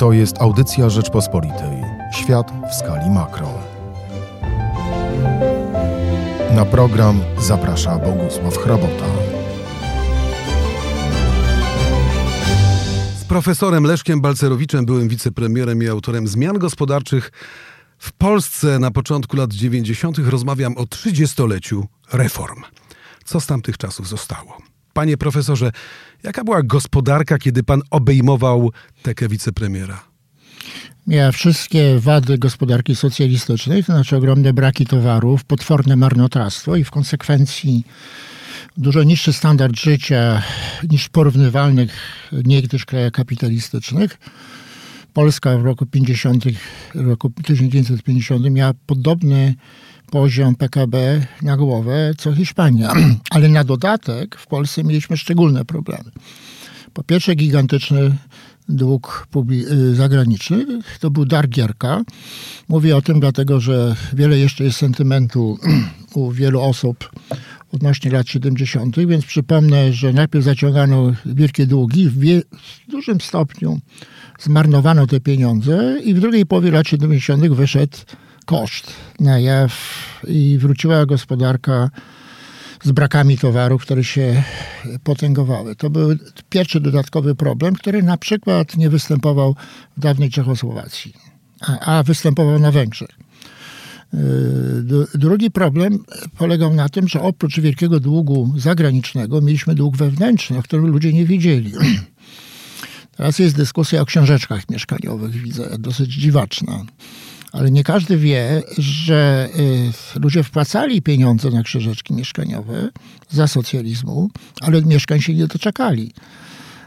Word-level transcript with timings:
To 0.00 0.12
jest 0.12 0.42
audycja 0.42 0.90
Rzeczpospolitej. 0.90 1.82
Świat 2.12 2.52
w 2.70 2.74
skali 2.74 3.10
makro. 3.10 3.58
Na 6.54 6.64
program 6.64 7.20
zaprasza 7.38 7.98
Bogusław 7.98 8.56
Hrabota. 8.56 9.06
Z 13.20 13.24
profesorem 13.24 13.84
Leszkiem 13.84 14.20
Balcerowiczem, 14.20 14.86
byłym 14.86 15.08
wicepremierem 15.08 15.82
i 15.82 15.88
autorem 15.88 16.28
zmian 16.28 16.58
gospodarczych 16.58 17.32
w 17.98 18.12
Polsce 18.12 18.78
na 18.78 18.90
początku 18.90 19.36
lat 19.36 19.52
90. 19.52 20.18
rozmawiam 20.18 20.76
o 20.76 20.82
30-leciu 20.82 21.82
reform. 22.12 22.62
Co 23.24 23.40
z 23.40 23.46
tamtych 23.46 23.78
czasów 23.78 24.08
zostało? 24.08 24.69
Panie 25.00 25.16
profesorze, 25.16 25.72
jaka 26.22 26.44
była 26.44 26.62
gospodarka, 26.62 27.38
kiedy 27.38 27.62
pan 27.62 27.80
obejmował 27.90 28.72
tekę 29.02 29.28
wicepremiera? 29.28 30.04
Miała 31.06 31.32
wszystkie 31.32 31.98
wady 32.00 32.38
gospodarki 32.38 32.96
socjalistycznej, 32.96 33.84
to 33.84 33.92
znaczy 33.92 34.16
ogromne 34.16 34.52
braki 34.52 34.86
towarów, 34.86 35.44
potworne 35.44 35.96
marnotrawstwo 35.96 36.76
i 36.76 36.84
w 36.84 36.90
konsekwencji 36.90 37.84
dużo 38.76 39.02
niższy 39.02 39.32
standard 39.32 39.76
życia 39.76 40.42
niż 40.90 41.08
porównywalnych 41.08 41.96
niegdyś 42.44 42.84
krajach 42.84 43.12
kapitalistycznych. 43.12 44.18
Polska 45.12 45.58
w 45.58 45.64
roku 45.64 45.86
50, 45.86 46.44
w 46.94 47.00
roku 47.00 47.30
1950 47.44 48.50
miała 48.50 48.72
podobny 48.86 49.54
poziom 50.10 50.54
PKB 50.54 51.26
na 51.42 51.56
głowę 51.56 52.12
co 52.18 52.34
Hiszpania. 52.34 52.92
Ale 53.30 53.48
na 53.48 53.64
dodatek 53.64 54.36
w 54.36 54.46
Polsce 54.46 54.84
mieliśmy 54.84 55.16
szczególne 55.16 55.64
problemy. 55.64 56.10
Po 56.92 57.02
pierwsze 57.02 57.34
gigantyczny 57.34 58.16
dług 58.68 59.28
y, 59.70 59.94
zagraniczny. 59.94 60.66
To 61.00 61.10
był 61.10 61.24
dar 61.24 61.48
Gierka. 61.48 62.02
Mówię 62.68 62.96
o 62.96 63.02
tym 63.02 63.20
dlatego, 63.20 63.60
że 63.60 63.96
wiele 64.12 64.38
jeszcze 64.38 64.64
jest 64.64 64.78
sentymentu 64.78 65.58
u 66.14 66.30
wielu 66.30 66.60
osób 66.60 67.10
odnośnie 67.72 68.10
lat 68.10 68.28
70., 68.28 68.96
więc 69.06 69.24
przypomnę, 69.24 69.92
że 69.92 70.12
najpierw 70.12 70.44
zaciągano 70.44 71.12
wielkie 71.26 71.66
długi, 71.66 72.08
w, 72.08 72.18
wie, 72.18 72.42
w 72.88 72.90
dużym 72.90 73.20
stopniu 73.20 73.80
zmarnowano 74.40 75.06
te 75.06 75.20
pieniądze 75.20 76.00
i 76.04 76.14
w 76.14 76.20
drugiej 76.20 76.46
połowie 76.46 76.70
lat 76.70 76.88
70. 76.88 77.48
wyszedł 77.48 77.96
koszt 78.50 78.92
na 79.20 79.38
jaw 79.38 79.72
i 80.28 80.58
wróciła 80.58 81.06
gospodarka 81.06 81.90
z 82.82 82.92
brakami 82.92 83.38
towarów, 83.38 83.82
które 83.82 84.04
się 84.04 84.42
potęgowały. 85.04 85.76
To 85.76 85.90
był 85.90 86.08
pierwszy 86.48 86.80
dodatkowy 86.80 87.34
problem, 87.34 87.74
który 87.74 88.02
na 88.02 88.16
przykład 88.16 88.76
nie 88.76 88.90
występował 88.90 89.56
w 89.96 90.00
dawnej 90.00 90.30
Czechosłowacji, 90.30 91.14
a, 91.60 91.78
a 91.80 92.02
występował 92.02 92.58
na 92.58 92.70
Węgrzech. 92.70 93.10
Yy, 94.12 95.06
drugi 95.14 95.50
problem 95.50 95.98
polegał 96.38 96.74
na 96.74 96.88
tym, 96.88 97.08
że 97.08 97.22
oprócz 97.22 97.60
wielkiego 97.60 98.00
długu 98.00 98.54
zagranicznego 98.56 99.40
mieliśmy 99.40 99.74
dług 99.74 99.96
wewnętrzny, 99.96 100.58
o 100.58 100.62
którym 100.62 100.86
ludzie 100.86 101.12
nie 101.12 101.26
wiedzieli. 101.26 101.72
Teraz 103.16 103.38
jest 103.38 103.56
dyskusja 103.56 104.00
o 104.00 104.06
książeczkach 104.06 104.70
mieszkaniowych, 104.70 105.32
widzę, 105.32 105.78
dosyć 105.78 106.10
dziwaczna 106.14 106.84
ale 107.52 107.70
nie 107.70 107.84
każdy 107.84 108.16
wie, 108.16 108.62
że 108.78 109.48
y, 110.16 110.20
ludzie 110.20 110.42
wpłacali 110.42 111.02
pieniądze 111.02 111.50
na 111.50 111.62
krzyżeczki 111.62 112.14
mieszkaniowe 112.14 112.88
za 113.30 113.46
socjalizmu, 113.46 114.30
ale 114.60 114.82
mieszkań 114.82 115.20
się 115.20 115.34
nie 115.34 115.46
doczekali. 115.46 116.12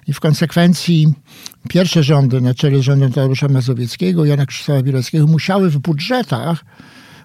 I 0.08 0.14
w 0.14 0.20
konsekwencji 0.20 1.14
pierwsze 1.70 2.04
rządy 2.04 2.42
na 2.42 2.54
czele 2.54 2.84
rządu 2.84 3.10
Tadeusza 3.10 3.48
Mazowieckiego, 3.48 4.26
Jana 4.26 4.46
Krzysztofa 4.46 4.82
Bieleckiego 4.82 5.28
musiały 5.28 5.70
w 5.70 5.78
budżetach 5.78 6.66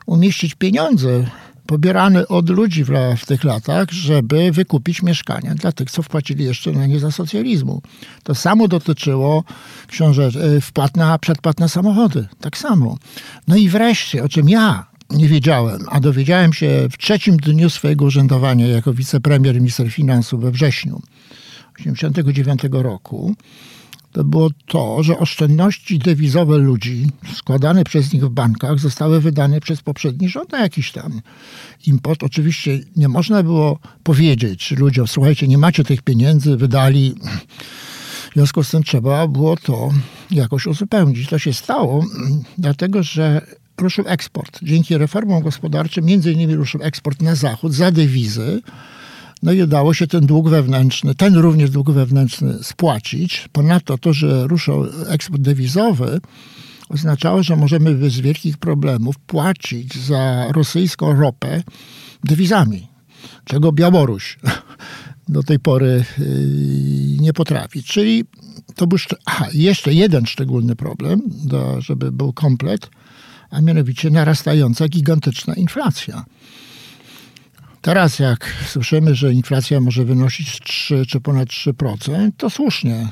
umieścić 0.07 0.55
pieniądze 0.55 1.25
pobierany 1.69 2.29
od 2.29 2.51
ludzi 2.51 2.85
w, 2.85 2.91
w, 3.19 3.27
tych 3.27 3.45
latach, 3.45 3.91
żeby 3.91 4.53
wykupić 4.53 5.03
mieszkania 5.03 5.55
dla 5.55 5.73
tych, 5.73 5.91
co 5.91 6.03
wpłacili 6.03 6.45
jeszcze 6.45 6.73
na 6.73 6.87
nie 6.87 6.99
za 6.99 7.11
socjalizmu. 7.11 7.83
To 8.23 8.35
samo 8.35 8.69
dotyczyło 8.69 9.45
książek, 9.87 10.35
e, 10.37 10.61
wpłat 10.61 10.97
na, 10.97 11.19
przedpłat 11.19 11.61
na 11.61 11.69
samochody. 11.69 12.29
Tak 12.41 12.59
samo. 12.59 12.99
No 13.49 13.57
i 13.57 13.69
wreszcie, 13.69 14.25
o 14.25 14.29
czym 14.29 14.49
ja 14.49 14.87
nie 15.11 15.29
wiedziałem, 15.29 15.81
a 15.89 16.01
dowiedziałem 16.01 16.53
się 16.53 16.89
w 16.93 16.99
trzecim 16.99 17.37
dniu 17.37 17.71
swojego 17.71 18.05
urzędowania 18.05 18.67
jako 18.67 18.95
wicepremier 18.95 19.57
i 19.57 19.59
minister 19.59 19.93
finansów 19.93 20.41
we 20.41 20.51
wrześniu 20.51 21.03
1989 21.77 22.83
roku, 22.85 23.35
to 24.19 24.25
było 24.25 24.51
to, 24.67 25.03
że 25.03 25.19
oszczędności 25.19 25.99
dewizowe 25.99 26.59
ludzi 26.59 27.07
składane 27.35 27.85
przez 27.85 28.13
nich 28.13 28.25
w 28.25 28.29
bankach 28.29 28.79
zostały 28.79 29.21
wydane 29.21 29.61
przez 29.61 29.83
poprzedni 29.83 30.29
rząd 30.29 30.53
na 30.53 30.61
jakiś 30.61 30.93
tam 30.93 31.21
import. 31.87 32.23
Oczywiście 32.23 32.81
nie 32.97 33.09
można 33.09 33.43
było 33.43 33.79
powiedzieć 34.03 34.71
ludziom, 34.71 35.07
słuchajcie, 35.07 35.49
nie 35.49 35.59
macie 35.59 35.85
tych 35.85 36.03
pieniędzy, 36.03 36.57
wydali. 36.57 37.15
W 38.31 38.35
związku 38.35 38.65
z 38.65 38.71
tym 38.71 38.83
trzeba 38.83 39.29
było 39.29 39.57
to 39.57 39.91
jakoś 40.31 40.67
uzupełnić. 40.67 41.29
To 41.29 41.39
się 41.39 41.53
stało, 41.53 42.05
dlatego 42.59 43.03
że 43.03 43.47
ruszył 43.81 44.05
eksport. 44.09 44.59
Dzięki 44.63 44.99
reformom 44.99 45.43
gospodarczym, 45.43 46.05
między 46.05 46.33
innymi 46.33 46.55
ruszył 46.55 46.83
eksport 46.83 47.23
na 47.23 47.35
zachód 47.35 47.73
za 47.73 47.91
dewizy, 47.91 48.63
no 49.43 49.53
i 49.53 49.63
udało 49.63 49.95
się 49.95 50.07
ten 50.07 50.27
dług 50.27 50.49
wewnętrzny, 50.49 51.15
ten 51.15 51.35
również 51.35 51.71
dług 51.71 51.91
wewnętrzny 51.91 52.59
spłacić. 52.63 53.49
Ponadto 53.53 53.99
to, 53.99 54.13
że 54.13 54.47
ruszał 54.47 54.87
eksport 55.07 55.43
dewizowy, 55.43 56.21
oznaczało, 56.89 57.43
że 57.43 57.57
możemy 57.57 57.95
bez 57.95 58.21
wielkich 58.21 58.59
problemów 58.59 59.19
płacić 59.19 59.95
za 59.95 60.47
rosyjską 60.53 61.21
ropę 61.21 61.63
dewizami, 62.25 62.89
czego 63.45 63.73
Białoruś 63.73 64.39
do 65.29 65.43
tej 65.43 65.59
pory 65.59 66.05
y, 66.19 67.17
nie 67.21 67.33
potrafi. 67.33 67.83
Czyli 67.83 68.25
to 68.75 68.87
był 68.87 68.99
aha, 69.25 69.47
jeszcze 69.53 69.95
jeden 69.95 70.27
szczególny 70.27 70.77
problem, 70.77 71.23
do, 71.27 71.81
żeby 71.81 72.13
był 72.13 72.33
komplet, 72.33 72.91
a 73.51 73.61
mianowicie 73.61 74.11
narastająca 74.11 74.89
gigantyczna 74.89 75.55
inflacja. 75.55 76.25
Teraz 77.89 78.19
jak 78.19 78.55
słyszymy, 78.67 79.15
że 79.15 79.33
inflacja 79.33 79.81
może 79.81 80.05
wynosić 80.05 80.61
3 80.61 81.07
czy 81.07 81.21
ponad 81.21 81.49
3%, 81.49 82.31
to 82.37 82.51
słusznie 82.51 83.09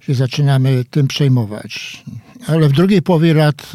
się 0.00 0.14
zaczynamy 0.14 0.84
tym 0.90 1.08
przejmować. 1.08 2.04
Ale 2.46 2.68
w 2.68 2.72
drugiej 2.72 3.02
połowie 3.02 3.34
lat 3.34 3.72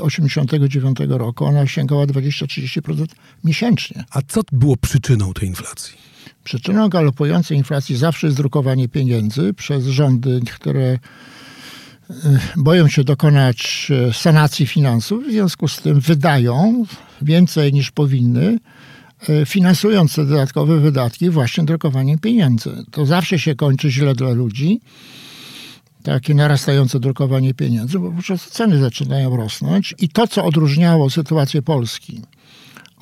89 0.00 1.00
y, 1.00 1.06
roku 1.06 1.44
ona 1.44 1.66
sięgała 1.66 2.06
20-30% 2.06 3.06
miesięcznie. 3.44 4.04
A 4.10 4.22
co 4.28 4.40
było 4.52 4.76
przyczyną 4.76 5.32
tej 5.32 5.48
inflacji? 5.48 5.96
Przyczyną 6.44 6.88
galopującej 6.88 7.56
inflacji 7.56 7.96
zawsze 7.96 8.26
jest 8.26 8.36
drukowanie 8.36 8.88
pieniędzy 8.88 9.54
przez 9.54 9.86
rządy, 9.86 10.40
które 10.54 10.92
y, 10.92 10.98
boją 12.56 12.88
się 12.88 13.04
dokonać 13.04 13.88
y, 14.08 14.12
sanacji 14.12 14.66
finansów, 14.66 15.26
w 15.26 15.30
związku 15.30 15.68
z 15.68 15.80
tym 15.80 16.00
wydają 16.00 16.84
więcej 17.22 17.72
niż 17.72 17.90
powinny, 17.90 18.58
finansując 19.46 20.14
te 20.14 20.24
dodatkowe 20.24 20.80
wydatki 20.80 21.30
właśnie 21.30 21.64
drukowaniem 21.64 22.18
pieniędzy. 22.18 22.84
To 22.90 23.06
zawsze 23.06 23.38
się 23.38 23.54
kończy 23.54 23.90
źle 23.90 24.14
dla 24.14 24.30
ludzi, 24.30 24.80
takie 26.02 26.34
narastające 26.34 27.00
drukowanie 27.00 27.54
pieniędzy, 27.54 27.98
bo 27.98 28.10
po 28.10 28.22
prostu 28.22 28.50
ceny 28.50 28.78
zaczynają 28.78 29.36
rosnąć 29.36 29.94
i 29.98 30.08
to, 30.08 30.26
co 30.26 30.44
odróżniało 30.44 31.10
sytuację 31.10 31.62
Polski 31.62 32.22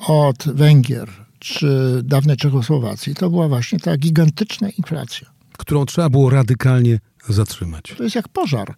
od 0.07 0.43
Węgier 0.45 1.09
czy 1.39 2.01
dawnej 2.03 2.37
Czechosłowacji, 2.37 3.15
to 3.15 3.29
była 3.29 3.47
właśnie 3.47 3.79
ta 3.79 3.97
gigantyczna 3.97 4.69
inflacja. 4.69 5.27
Którą 5.57 5.85
trzeba 5.85 6.09
było 6.09 6.29
radykalnie 6.29 6.99
zatrzymać. 7.29 7.83
To 7.97 8.03
jest 8.03 8.15
jak 8.15 8.27
pożar. 8.27 8.75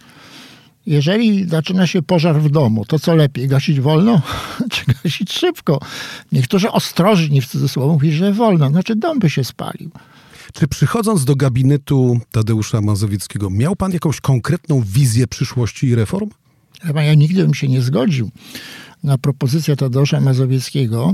Jeżeli 0.86 1.50
zaczyna 1.50 1.88
się 1.88 2.02
pożar 2.02 2.42
w 2.42 2.50
domu, 2.50 2.86
to 2.86 3.00
co 3.00 3.16
lepiej, 3.16 3.48
gasić 3.48 3.80
wolno 3.80 4.22
czy 4.72 4.84
gasić 5.04 5.34
szybko? 5.34 5.80
Niektórzy 6.32 6.72
ostrożni 6.72 7.42
w 7.42 7.48
cudzysłowie 7.48 7.94
mówią, 7.94 8.12
że 8.12 8.34
wolno, 8.34 8.70
znaczy 8.70 8.96
dom 8.96 9.20
by 9.20 9.30
się 9.30 9.44
spalił. 9.44 9.92
Czy 10.54 10.68
przychodząc 10.68 11.26
do 11.26 11.36
gabinetu 11.36 12.20
Tadeusza 12.32 12.82
Mazowieckiego, 12.82 13.50
miał 13.50 13.76
pan 13.76 13.92
jakąś 13.92 14.22
konkretną 14.22 14.82
wizję 14.86 15.28
przyszłości 15.28 15.88
i 15.88 15.96
reform? 15.96 16.30
Ja 16.95 17.13
nigdy 17.13 17.44
bym 17.44 17.54
się 17.54 17.68
nie 17.68 17.81
zgodził 17.81 18.31
na 19.06 19.18
propozycję 19.18 19.75
Tadeusza 19.75 20.22
Mazowieckiego, 20.22 21.13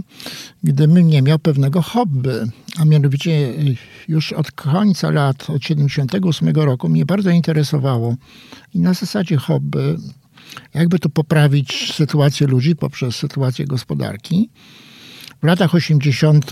gdybym 0.64 1.10
nie 1.10 1.22
miał 1.22 1.40
pewnego 1.40 1.82
hobby. 1.82 2.52
A 2.78 2.86
mianowicie 2.86 3.32
y, 3.32 3.76
już 4.08 4.34
od 4.34 4.52
końca 4.52 5.12
lat, 5.12 5.50
od 5.50 5.64
78 5.64 6.50
roku 6.50 6.90
mnie 6.90 7.06
bardzo 7.06 7.30
interesowało 7.30 8.16
i 8.74 8.80
na 8.80 8.94
zasadzie 8.94 9.38
hobby, 9.38 9.98
jakby 10.74 11.00
to 11.00 11.10
poprawić 11.10 11.94
sytuację 11.94 12.48
ludzi 12.48 12.76
poprzez 12.76 13.16
sytuację 13.16 13.66
gospodarki. 13.66 14.50
W 15.42 15.46
latach 15.46 15.76
80. 15.76 16.52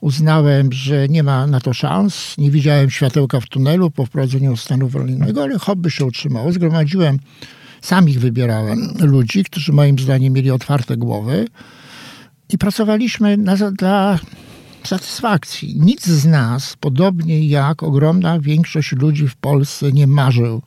uznałem, 0.00 0.72
że 0.72 1.08
nie 1.08 1.22
ma 1.22 1.46
na 1.46 1.60
to 1.60 1.74
szans. 1.74 2.38
Nie 2.38 2.50
widziałem 2.50 2.90
światełka 2.90 3.40
w 3.40 3.46
tunelu 3.46 3.90
po 3.90 4.06
wprowadzeniu 4.06 4.56
stanu 4.56 4.88
wojennego, 4.88 5.42
ale 5.42 5.58
hobby 5.58 5.90
się 5.90 6.04
utrzymało. 6.04 6.52
Zgromadziłem, 6.52 7.18
sam 7.80 8.08
ich 8.08 8.20
wybierałem, 8.20 8.78
ludzi, 9.00 9.44
którzy 9.44 9.72
moim 9.72 9.98
zdaniem 9.98 10.32
mieli 10.32 10.50
otwarte 10.50 10.96
głowy 10.96 11.48
i 12.48 12.58
pracowaliśmy 12.58 13.36
na, 13.36 13.56
dla 13.56 14.18
satysfakcji. 14.84 15.80
Nic 15.80 16.06
z 16.06 16.24
nas, 16.26 16.76
podobnie 16.80 17.46
jak 17.46 17.82
ogromna 17.82 18.40
większość 18.40 18.92
ludzi 18.92 19.28
w 19.28 19.36
Polsce, 19.36 19.92
nie 19.92 20.06
marzył, 20.06 20.62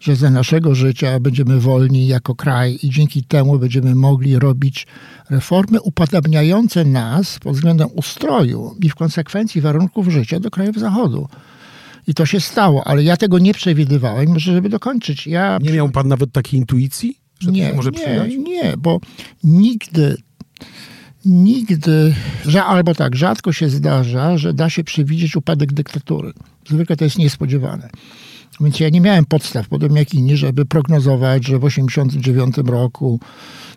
że 0.00 0.16
za 0.16 0.30
naszego 0.30 0.74
życia 0.74 1.20
będziemy 1.20 1.60
wolni 1.60 2.06
jako 2.06 2.34
kraj 2.34 2.78
i 2.82 2.90
dzięki 2.90 3.24
temu 3.24 3.58
będziemy 3.58 3.94
mogli 3.94 4.38
robić 4.38 4.86
reformy 5.30 5.80
upodabniające 5.80 6.84
nas 6.84 7.38
pod 7.38 7.54
względem 7.54 7.88
ustroju 7.94 8.76
i 8.82 8.88
w 8.90 8.94
konsekwencji 8.94 9.60
warunków 9.60 10.08
życia 10.08 10.40
do 10.40 10.50
krajów 10.50 10.78
Zachodu. 10.78 11.28
I 12.06 12.14
to 12.14 12.26
się 12.26 12.40
stało, 12.40 12.86
ale 12.86 13.02
ja 13.02 13.16
tego 13.16 13.38
nie 13.38 13.54
przewidywałem, 13.54 14.28
może 14.28 14.52
żeby 14.52 14.68
dokończyć. 14.68 15.26
Ja 15.26 15.58
Nie 15.62 15.72
miał 15.72 15.88
pan 15.88 16.08
nawet 16.08 16.32
takiej 16.32 16.60
intuicji? 16.60 17.18
Że 17.40 17.50
nie, 17.52 17.72
może 17.72 17.90
nie, 17.90 18.38
nie, 18.38 18.74
bo 18.78 19.00
nigdy, 19.44 20.16
nigdy, 21.24 22.14
że, 22.46 22.64
albo 22.64 22.94
tak, 22.94 23.16
rzadko 23.16 23.52
się 23.52 23.68
zdarza, 23.68 24.38
że 24.38 24.54
da 24.54 24.70
się 24.70 24.84
przewidzieć 24.84 25.36
upadek 25.36 25.72
dyktatury. 25.72 26.32
Zwykle 26.68 26.96
to 26.96 27.04
jest 27.04 27.18
niespodziewane. 27.18 27.90
Więc 28.60 28.80
ja 28.80 28.88
nie 28.88 29.00
miałem 29.00 29.24
podstaw, 29.24 29.68
podobnie 29.68 29.98
jak 29.98 30.14
inni, 30.14 30.36
żeby 30.36 30.64
prognozować, 30.64 31.46
że 31.46 31.58
w 31.58 31.60
1989 31.60 32.56
roku 32.70 33.20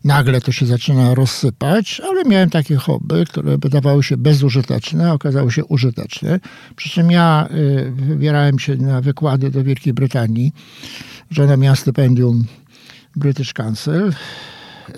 nagle 0.04 0.42
to 0.42 0.52
się 0.52 0.66
zaczyna 0.66 1.16
rozsypać, 1.16 2.02
ale 2.10 2.24
miałem 2.24 2.50
takie 2.50 2.76
hobby, 2.76 3.26
które 3.26 3.58
wydawały 3.58 4.04
się 4.04 4.18
bezużyteczne, 4.18 5.10
a 5.10 5.14
okazały 5.14 5.52
się 5.52 5.66
użyteczne. 5.66 6.40
Przy 6.76 6.90
czym 6.90 7.12
ja 7.12 7.48
y, 7.52 7.92
wybierałem 7.92 8.60
się 8.60 8.76
na 8.76 9.02
wykłady 9.02 9.52
do 9.52 9.64
Wielkiej 9.64 9.94
Brytanii. 9.94 10.52
Żona 11.32 11.58
miała 11.58 11.76
stypendium 11.76 12.46
British 13.16 13.54
Council, 13.54 14.14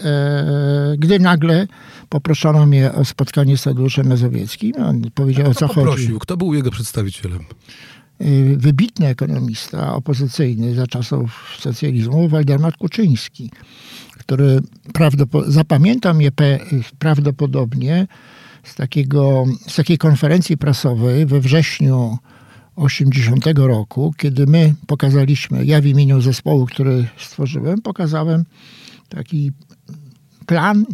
e, 0.03 0.95
gdy 0.97 1.19
nagle 1.19 1.68
poproszono 2.09 2.65
mnie 2.65 2.94
o 2.94 3.06
spotkanie 3.06 3.57
z 3.57 3.63
Tadeuszem 3.63 4.07
Mazowieckim. 4.07 4.74
On 4.86 5.01
powiedział, 5.13 5.50
o 5.50 5.53
co 5.53 5.65
Kto 5.65 5.68
chodzi. 5.68 5.86
poprosił? 5.88 6.19
Kto 6.19 6.38
był 6.38 6.53
jego 6.53 6.71
przedstawicielem? 6.71 7.39
Y, 8.21 8.57
wybitny 8.57 9.07
ekonomista 9.07 9.95
opozycyjny 9.95 10.75
za 10.75 10.88
czasów 10.88 11.57
socjalizmu, 11.60 12.30
Waldemar 12.30 12.77
Kuczyński, 12.77 13.51
który 14.19 14.60
mnie 16.13 16.31
pe- 16.31 16.83
prawdopodobnie 17.00 18.07
z, 18.63 18.75
takiego, 18.75 19.45
z 19.68 19.75
takiej 19.75 19.98
konferencji 19.98 20.57
prasowej 20.57 21.25
we 21.25 21.39
wrześniu 21.39 22.18
80 22.75 23.45
roku, 23.56 24.13
kiedy 24.18 24.48
my 24.48 24.74
pokazaliśmy, 24.88 25.65
ja 25.65 25.81
w 25.81 25.86
imieniu 25.86 26.21
zespołu, 26.21 26.65
który 26.65 27.07
stworzyłem, 27.18 27.81
pokazałem 27.81 28.45
taki 29.10 29.51
plan 30.45 30.86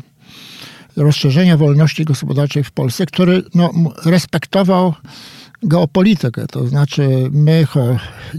rozszerzenia 0.95 1.57
wolności 1.57 2.05
gospodarczej 2.05 2.63
w 2.63 2.71
Polsce, 2.71 3.05
który 3.05 3.43
no, 3.55 3.71
respektował 4.05 4.93
geopolitykę. 5.63 6.47
To 6.47 6.67
znaczy, 6.67 7.29
my 7.31 7.65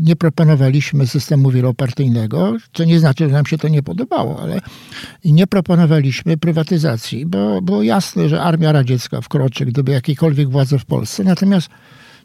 nie 0.01 0.17
proponowaliśmy 0.17 1.07
systemu 1.07 1.51
wielopartyjnego, 1.51 2.57
co 2.73 2.85
nie 2.85 3.01
znaczy, 3.01 3.25
że 3.25 3.33
nam 3.33 3.47
się 3.47 3.59
to 3.59 3.69
nie 3.69 3.83
podobało, 3.83 4.43
ale 4.43 4.61
nie 5.25 5.47
proponowaliśmy 5.47 6.37
prywatyzacji, 6.37 7.27
bo 7.27 7.63
było 7.63 7.83
jasne, 7.83 8.29
że 8.29 8.43
armia 8.43 8.73
radziecka 8.73 9.21
wkroczy, 9.21 9.67
gdyby 9.67 9.93
jakiekolwiek 9.93 10.51
władze 10.51 10.79
w 10.79 10.85
Polsce. 10.85 11.25
Natomiast 11.25 11.69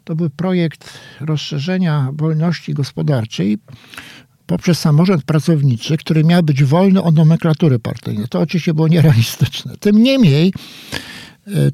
to 0.04 0.16
był 0.16 0.30
projekt 0.30 0.98
rozszerzenia 1.20 2.10
wolności 2.12 2.74
gospodarczej 2.74 3.58
poprzez 4.46 4.78
samorząd 4.78 5.24
pracowniczy, 5.24 5.96
który 5.96 6.24
miał 6.24 6.42
być 6.42 6.64
wolny 6.64 7.02
od 7.02 7.14
nomenklatury 7.14 7.78
partyjnej. 7.78 8.28
To 8.28 8.40
oczywiście 8.40 8.74
było 8.74 8.88
nierealistyczne. 8.88 9.76
Tym 9.80 10.02
niemniej, 10.02 10.52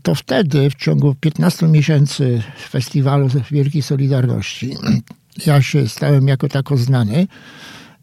to 0.02 0.14
wtedy, 0.14 0.70
w 0.70 0.74
ciągu 0.74 1.14
15 1.14 1.68
miesięcy 1.68 2.42
festiwalu 2.68 3.28
Wielkiej 3.50 3.82
Solidarności, 3.82 4.76
ja 5.46 5.62
się 5.62 5.88
stałem 5.88 6.28
jako 6.28 6.48
tako 6.48 6.76
znany. 6.76 7.26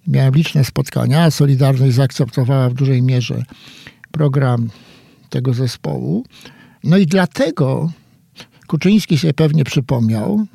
Miałem 0.08 0.34
liczne 0.34 0.66
spotkania. 0.66 1.32
Solidarność 1.32 1.96
zaakceptowała 1.96 2.70
w 2.70 2.74
dużej 2.74 3.02
mierze 3.02 3.44
program 4.12 4.70
tego 5.30 5.54
zespołu. 5.54 6.26
No 6.84 6.98
i 6.98 7.06
dlatego 7.06 7.92
Kuczyński 8.68 9.18
sobie 9.18 9.34
pewnie 9.34 9.64
przypomniał 9.64 10.46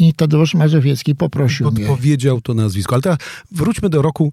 i 0.00 0.14
Tadeusz 0.14 0.54
Mazowiecki 0.54 1.14
poprosił 1.14 1.70
mnie. 1.70 1.86
Podpowiedział 1.86 2.40
to 2.40 2.54
nazwisko. 2.54 2.94
Ale 2.94 3.02
teraz 3.02 3.18
wróćmy 3.50 3.88
do 3.88 4.02
roku 4.02 4.32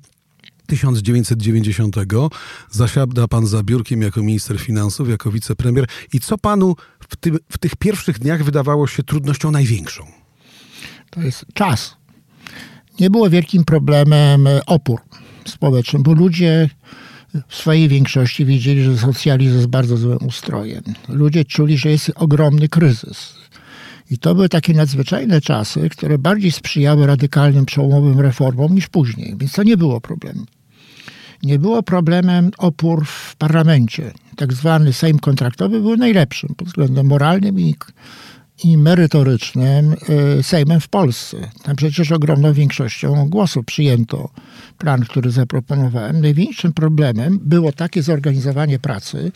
1990. 0.67 1.95
Zasiada 2.71 3.27
pan 3.27 3.47
za 3.47 3.63
biurkiem 3.63 4.01
jako 4.01 4.23
minister 4.23 4.59
finansów, 4.59 5.09
jako 5.09 5.31
wicepremier. 5.31 5.85
I 6.13 6.19
co 6.19 6.37
panu 6.37 6.75
w, 7.09 7.15
w 7.49 7.57
tych 7.57 7.75
pierwszych 7.75 8.19
dniach 8.19 8.43
wydawało 8.43 8.87
się 8.87 9.03
trudnością 9.03 9.51
największą? 9.51 10.03
To 11.09 11.21
jest 11.21 11.45
czas. 11.53 11.97
Nie 12.99 13.09
było 13.09 13.29
wielkim 13.29 13.65
problemem 13.65 14.47
e, 14.47 14.65
opór 14.65 15.01
społeczny, 15.45 15.99
bo 15.99 16.13
ludzie 16.13 16.69
w 17.47 17.55
swojej 17.55 17.87
większości 17.87 18.45
wiedzieli, 18.45 18.83
że 18.83 18.97
socjalizm 18.97 19.55
jest 19.55 19.67
bardzo 19.67 19.97
złym 19.97 20.17
ustrojem. 20.27 20.83
Ludzie 21.09 21.45
czuli, 21.45 21.77
że 21.77 21.89
jest 21.89 22.11
ogromny 22.15 22.69
kryzys. 22.69 23.33
I 24.11 24.17
to 24.17 24.35
były 24.35 24.49
takie 24.49 24.73
nadzwyczajne 24.73 25.41
czasy, 25.41 25.89
które 25.89 26.17
bardziej 26.17 26.51
sprzyjały 26.51 27.07
radykalnym, 27.07 27.65
przełomowym 27.65 28.19
reformom 28.19 28.75
niż 28.75 28.87
później, 28.87 29.35
więc 29.37 29.51
to 29.51 29.63
nie 29.63 29.77
było 29.77 30.01
problemem. 30.01 30.45
Nie 31.43 31.59
było 31.59 31.83
problemem 31.83 32.51
opór 32.57 33.05
w 33.05 33.35
parlamencie. 33.35 34.11
Tak 34.35 34.53
zwany 34.53 34.93
Sejm 34.93 35.19
kontraktowy 35.19 35.81
był 35.81 35.97
najlepszym 35.97 36.55
pod 36.55 36.67
względem 36.67 37.05
moralnym 37.05 37.59
i, 37.59 37.75
i 38.63 38.77
merytorycznym 38.77 39.95
y, 40.39 40.43
Sejmem 40.43 40.79
w 40.79 40.87
Polsce. 40.87 41.37
Tam 41.63 41.75
przecież 41.75 42.11
ogromną 42.11 42.53
większością 42.53 43.29
głosów 43.29 43.65
przyjęto 43.65 44.29
plan, 44.77 45.01
który 45.01 45.31
zaproponowałem. 45.31 46.21
Największym 46.21 46.73
problemem 46.73 47.39
było 47.41 47.71
takie 47.71 48.03
zorganizowanie 48.03 48.79
pracy, 48.79 49.31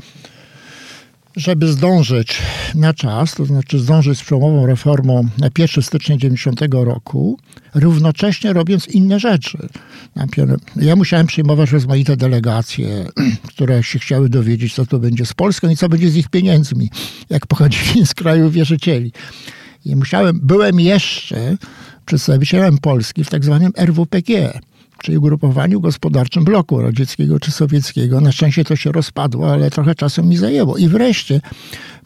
żeby 1.35 1.67
zdążyć 1.67 2.37
na 2.75 2.93
czas, 2.93 3.35
to 3.35 3.45
znaczy 3.45 3.79
zdążyć 3.79 4.19
z 4.19 4.23
przełomową 4.23 4.65
reformą 4.65 5.27
na 5.37 5.49
1 5.57 5.83
stycznia 5.83 6.17
90 6.17 6.61
roku, 6.71 7.39
równocześnie 7.73 8.53
robiąc 8.53 8.87
inne 8.87 9.19
rzeczy. 9.19 9.57
Ja 10.75 10.95
musiałem 10.95 11.27
przyjmować 11.27 11.71
rozmaite 11.71 12.17
delegacje, 12.17 13.05
które 13.55 13.83
się 13.83 13.99
chciały 13.99 14.29
dowiedzieć, 14.29 14.73
co 14.73 14.85
to 14.85 14.99
będzie 14.99 15.25
z 15.25 15.33
Polską 15.33 15.69
i 15.69 15.75
co 15.75 15.89
będzie 15.89 16.09
z 16.09 16.15
ich 16.15 16.29
pieniędzmi, 16.29 16.89
jak 17.29 17.47
pochodzili 17.47 18.05
z 18.05 18.13
kraju 18.13 18.49
wierzycieli. 18.49 19.11
I 19.85 19.95
musiałem, 19.95 20.39
byłem 20.43 20.79
jeszcze 20.79 21.57
przedstawicielem 22.05 22.77
Polski 22.77 23.23
w 23.23 23.29
tak 23.29 23.45
zwanym 23.45 23.71
RWPG, 23.77 24.59
czyli 25.01 25.17
ugrupowaniu 25.17 25.81
gospodarczym 25.81 26.43
bloku 26.43 26.81
radzieckiego 26.81 27.39
czy 27.39 27.51
sowieckiego. 27.51 28.21
Na 28.21 28.31
szczęście 28.31 28.63
to 28.63 28.75
się 28.75 28.91
rozpadło, 28.91 29.53
ale 29.53 29.71
trochę 29.71 29.95
czasu 29.95 30.23
mi 30.23 30.37
zajęło. 30.37 30.77
I 30.77 30.87
wreszcie, 30.87 31.41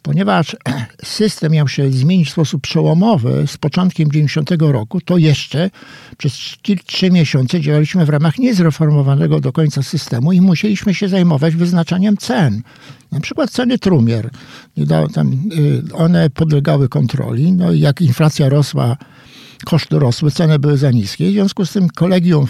ponieważ 0.01 0.55
system 1.03 1.51
miał 1.51 1.67
się 1.67 1.91
zmienić 1.91 2.27
w 2.29 2.31
sposób 2.31 2.61
przełomowy 2.61 3.43
z 3.47 3.57
początkiem 3.57 4.11
90 4.11 4.51
roku, 4.59 5.01
to 5.01 5.17
jeszcze 5.17 5.69
przez 6.17 6.33
kil- 6.63 6.83
trzy 6.85 7.11
miesiące 7.11 7.61
działaliśmy 7.61 8.05
w 8.05 8.09
ramach 8.09 8.37
niezreformowanego 8.37 9.39
do 9.39 9.51
końca 9.51 9.83
systemu 9.83 10.31
i 10.31 10.41
musieliśmy 10.41 10.93
się 10.93 11.07
zajmować 11.07 11.55
wyznaczaniem 11.55 12.17
cen. 12.17 12.61
Na 13.11 13.19
przykład 13.19 13.51
ceny 13.51 13.79
trumier. 13.79 14.29
Y, 14.77 15.93
one 15.93 16.29
podlegały 16.29 16.89
kontroli. 16.89 17.51
No 17.51 17.71
i 17.71 17.79
jak 17.79 18.01
inflacja 18.01 18.49
rosła, 18.49 18.97
koszty 19.65 19.99
rosły, 19.99 20.31
ceny 20.31 20.59
były 20.59 20.77
za 20.77 20.91
niskie. 20.91 21.29
W 21.29 21.31
związku 21.31 21.65
z 21.65 21.71
tym 21.71 21.89
kolegium 21.89 22.45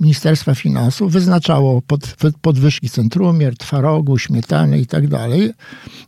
Ministerstwa 0.00 0.54
Finansów 0.54 1.12
wyznaczało 1.12 1.82
pod, 1.82 2.16
podwyżki 2.40 2.90
cen 2.90 3.08
trumier, 3.08 3.56
twarogu, 3.56 4.18
śmietany 4.18 4.80
i 4.80 4.86
tak 4.86 5.04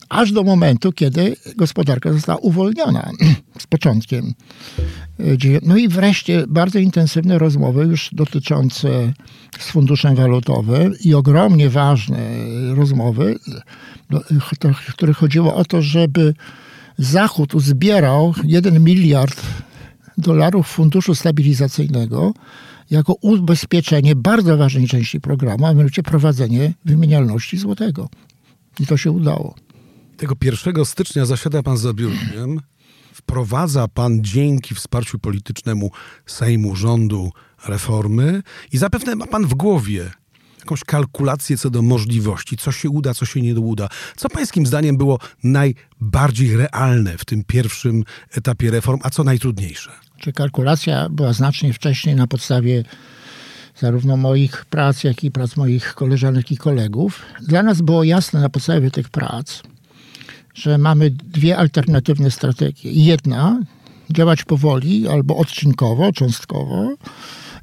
aż 0.09 0.33
do 0.33 0.43
momentu, 0.43 0.93
kiedy 0.93 1.37
gospodarka 1.57 2.13
została 2.13 2.39
uwolniona 2.39 3.11
z 3.59 3.67
początkiem. 3.67 4.35
y, 5.21 5.61
No 5.63 5.77
i 5.77 5.89
wreszcie 5.89 6.45
bardzo 6.49 6.79
intensywne 6.79 7.39
rozmowy 7.39 7.85
już 7.85 8.11
dotyczące 8.13 9.13
z 9.59 9.71
funduszem 9.71 10.15
walutowym 10.15 10.95
i 11.05 11.15
ogromnie 11.15 11.71
ważne 11.71 12.19
rozmowy, 12.75 13.39
do- 14.11 14.21
to- 14.59 14.73
w 14.73 14.93
których 14.95 15.17
chodziło 15.17 15.55
o 15.55 15.65
to, 15.65 15.83
żeby 15.83 16.35
Zachód 16.99 17.55
uzbierał 17.55 18.35
1 18.45 18.85
miliard 18.85 19.43
dolarów 20.19 20.67
funduszu 20.67 21.15
stabilizacyjnego 21.15 22.35
jako 22.91 23.15
ubezpieczenie 23.21 24.17
bardzo 24.17 24.57
ważnej 24.57 24.89
części 24.89 25.21
programu, 25.21 25.67
a 25.67 25.75
mianowicie 25.75 26.03
prowadzenie 26.03 26.75
wymienialności 26.85 27.59
złotego. 27.59 28.09
I 28.81 28.87
to 28.87 28.97
się 28.97 29.11
udało. 29.11 29.55
Tego 30.17 30.35
1 30.43 30.85
stycznia 30.85 31.27
zasiada 31.27 31.63
pan 31.63 31.77
za 31.77 31.93
biurkiem. 31.93 32.61
Wprowadza 33.13 33.89
pan 33.89 34.25
dzięki 34.25 34.75
wsparciu 34.75 35.19
politycznemu 35.19 35.91
Sejmu, 36.27 36.77
rządu 36.77 37.31
reformy 37.67 38.43
i 38.73 38.79
zapewne 38.79 39.17
ma 39.17 39.27
pan 39.27 39.47
w 39.47 39.55
głowie 39.55 40.11
jakąś 40.67 40.85
kalkulację 40.85 41.59
co 41.59 41.71
do 41.71 41.83
możliwości, 41.83 42.57
co 42.57 42.73
się 42.73 42.91
uda, 42.91 43.15
co 43.15 43.27
się 43.27 43.43
nie 43.43 43.55
uda. 43.55 43.89
Co 44.17 44.29
pańskim 44.29 44.67
zdaniem 44.67 44.97
było 44.97 45.19
najbardziej 45.45 46.57
realne 46.57 47.19
w 47.19 47.25
tym 47.25 47.45
pierwszym 47.45 48.05
etapie 48.31 48.71
reform, 48.71 49.01
a 49.03 49.11
co 49.11 49.25
najtrudniejsze? 49.25 49.91
Czy 50.19 50.33
kalkulacja 50.33 51.09
była 51.09 51.33
znacznie 51.33 51.73
wcześniej 51.73 52.15
na 52.17 52.27
podstawie 52.27 52.85
zarówno 53.81 54.17
moich 54.17 54.65
prac, 54.65 55.05
jak 55.05 55.25
i 55.25 55.31
prac 55.31 55.57
moich 55.57 55.95
koleżanek 55.95 56.53
i 56.53 56.57
kolegów. 56.57 57.23
Dla 57.43 57.63
nas 57.63 57.83
było 57.83 58.05
jasne 58.05 58.41
na 58.41 58.49
podstawie 58.49 58.91
tych 58.91 59.09
prac, 59.09 59.63
że 60.55 60.79
mamy 60.79 61.11
dwie 61.11 61.57
alternatywne 61.57 62.31
strategie. 62.31 62.91
Jedna 62.93 63.61
działać 64.11 64.45
powoli 64.45 65.09
albo 65.09 65.37
odcinkowo, 65.37 66.13
cząstkowo, 66.13 66.95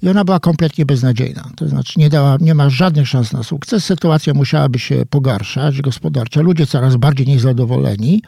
i 0.03 0.09
ona 0.09 0.25
była 0.25 0.39
kompletnie 0.39 0.85
beznadziejna. 0.85 1.49
To 1.55 1.67
znaczy 1.67 1.93
nie, 1.99 2.09
dała, 2.09 2.37
nie 2.41 2.55
ma 2.55 2.69
żadnych 2.69 3.07
szans 3.07 3.33
na 3.33 3.43
sukces. 3.43 3.85
Sytuacja 3.85 4.33
musiałaby 4.33 4.79
się 4.79 5.05
pogarszać 5.09 5.81
gospodarcza. 5.81 6.41
Ludzie 6.41 6.65
coraz 6.65 6.95
bardziej 6.95 7.27
niezadowoleni. 7.27 8.21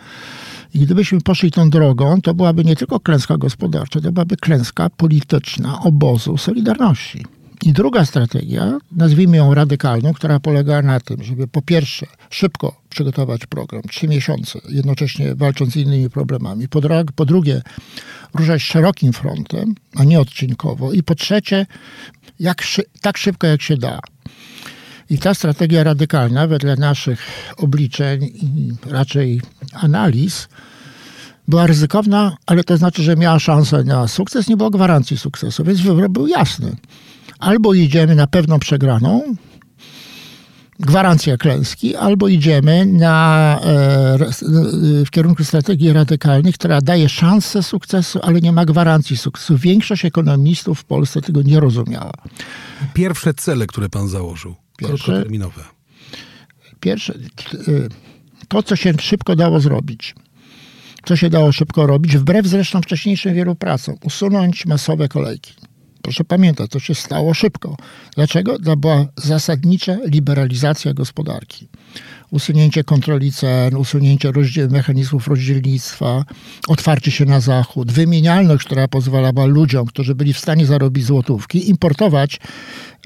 I 0.73 0.79
gdybyśmy 0.79 1.21
poszli 1.21 1.51
tą 1.51 1.69
drogą, 1.69 2.21
to 2.21 2.33
byłaby 2.33 2.65
nie 2.65 2.75
tylko 2.75 2.99
klęska 2.99 3.37
gospodarcza, 3.37 4.01
to 4.01 4.11
byłaby 4.11 4.37
klęska 4.37 4.89
polityczna 4.89 5.79
obozu 5.81 6.37
Solidarności. 6.37 7.25
I 7.63 7.73
druga 7.73 8.05
strategia, 8.05 8.77
nazwijmy 8.91 9.37
ją 9.37 9.53
radykalną, 9.53 10.13
która 10.13 10.39
polega 10.39 10.81
na 10.81 10.99
tym, 10.99 11.23
żeby 11.23 11.47
po 11.47 11.61
pierwsze 11.61 12.05
szybko 12.29 12.81
przygotować 12.89 13.45
program, 13.45 13.81
trzy 13.81 14.07
miesiące, 14.07 14.59
jednocześnie 14.69 15.35
walcząc 15.35 15.73
z 15.73 15.75
innymi 15.75 16.09
problemami. 16.09 16.67
Po, 16.67 16.81
po 17.15 17.25
drugie, 17.25 17.61
ruszać 18.33 18.61
szerokim 18.61 19.13
frontem, 19.13 19.75
a 19.95 20.03
nie 20.03 20.19
odcinkowo. 20.19 20.93
I 20.93 21.03
po 21.03 21.15
trzecie, 21.15 21.65
jak, 22.39 22.63
tak 23.01 23.17
szybko 23.17 23.47
jak 23.47 23.61
się 23.61 23.77
da. 23.77 23.99
I 25.09 25.17
ta 25.17 25.33
strategia 25.33 25.83
radykalna, 25.83 26.47
wedle 26.47 26.75
naszych 26.75 27.19
obliczeń 27.57 28.23
i 28.23 28.71
raczej 28.89 29.41
analiz, 29.73 30.47
była 31.47 31.67
ryzykowna, 31.67 32.37
ale 32.45 32.63
to 32.63 32.77
znaczy, 32.77 33.03
że 33.03 33.15
miała 33.15 33.39
szansę 33.39 33.83
na 33.83 34.07
sukces, 34.07 34.47
nie 34.47 34.57
było 34.57 34.69
gwarancji 34.69 35.17
sukcesu, 35.17 35.63
więc 35.63 35.81
wybór 35.81 36.09
był 36.09 36.27
jasny. 36.27 36.75
Albo 37.39 37.73
idziemy 37.73 38.15
na 38.15 38.27
pewną 38.27 38.59
przegraną, 38.59 39.35
gwarancja 40.79 41.37
klęski, 41.37 41.95
albo 41.95 42.27
idziemy 42.27 42.85
na, 42.85 43.59
e, 43.63 45.05
w 45.05 45.09
kierunku 45.11 45.43
strategii 45.43 45.93
radykalnej, 45.93 46.53
która 46.53 46.81
daje 46.81 47.09
szansę 47.09 47.63
sukcesu, 47.63 48.19
ale 48.23 48.41
nie 48.41 48.51
ma 48.51 48.65
gwarancji 48.65 49.17
sukcesu. 49.17 49.57
Większość 49.57 50.05
ekonomistów 50.05 50.79
w 50.79 50.83
Polsce 50.83 51.21
tego 51.21 51.41
nie 51.41 51.59
rozumiała. 51.59 52.13
Pierwsze 52.93 53.33
cele, 53.33 53.67
które 53.67 53.89
pan 53.89 54.07
założył, 54.07 54.55
pierwsze, 54.77 55.05
krótkoterminowe. 55.05 55.61
Pierwsze, 56.79 57.13
e, 57.13 57.71
to, 58.47 58.63
co 58.63 58.75
się 58.75 58.93
szybko 58.99 59.35
dało 59.35 59.59
zrobić. 59.59 60.15
Co 61.05 61.15
się 61.15 61.29
dało 61.29 61.51
szybko 61.51 61.87
robić, 61.87 62.17
wbrew 62.17 62.47
zresztą 62.47 62.81
wcześniejszym 62.81 63.33
wielu 63.33 63.55
pracom. 63.55 63.95
Usunąć 64.03 64.65
masowe 64.65 65.07
kolejki 65.07 65.53
Proszę 66.05 66.23
pamiętać, 66.23 66.71
to 66.71 66.79
się 66.79 66.95
stało 66.95 67.33
szybko. 67.33 67.77
Dlaczego? 68.15 68.59
To 68.59 68.77
była 68.77 69.05
zasadnicza 69.15 69.97
liberalizacja 70.05 70.93
gospodarki. 70.93 71.67
Usunięcie 72.31 72.83
kontroli 72.83 73.31
cen, 73.31 73.75
usunięcie 73.75 74.31
rozdziel, 74.31 74.69
mechanizmów 74.69 75.27
rozdzielnictwa, 75.27 76.23
otwarcie 76.67 77.11
się 77.11 77.25
na 77.25 77.39
zachód, 77.39 77.91
wymienialność, 77.91 78.65
która 78.65 78.87
pozwalała 78.87 79.45
ludziom, 79.45 79.85
którzy 79.85 80.15
byli 80.15 80.33
w 80.33 80.39
stanie 80.39 80.65
zarobić 80.65 81.05
złotówki, 81.05 81.69
importować 81.69 82.39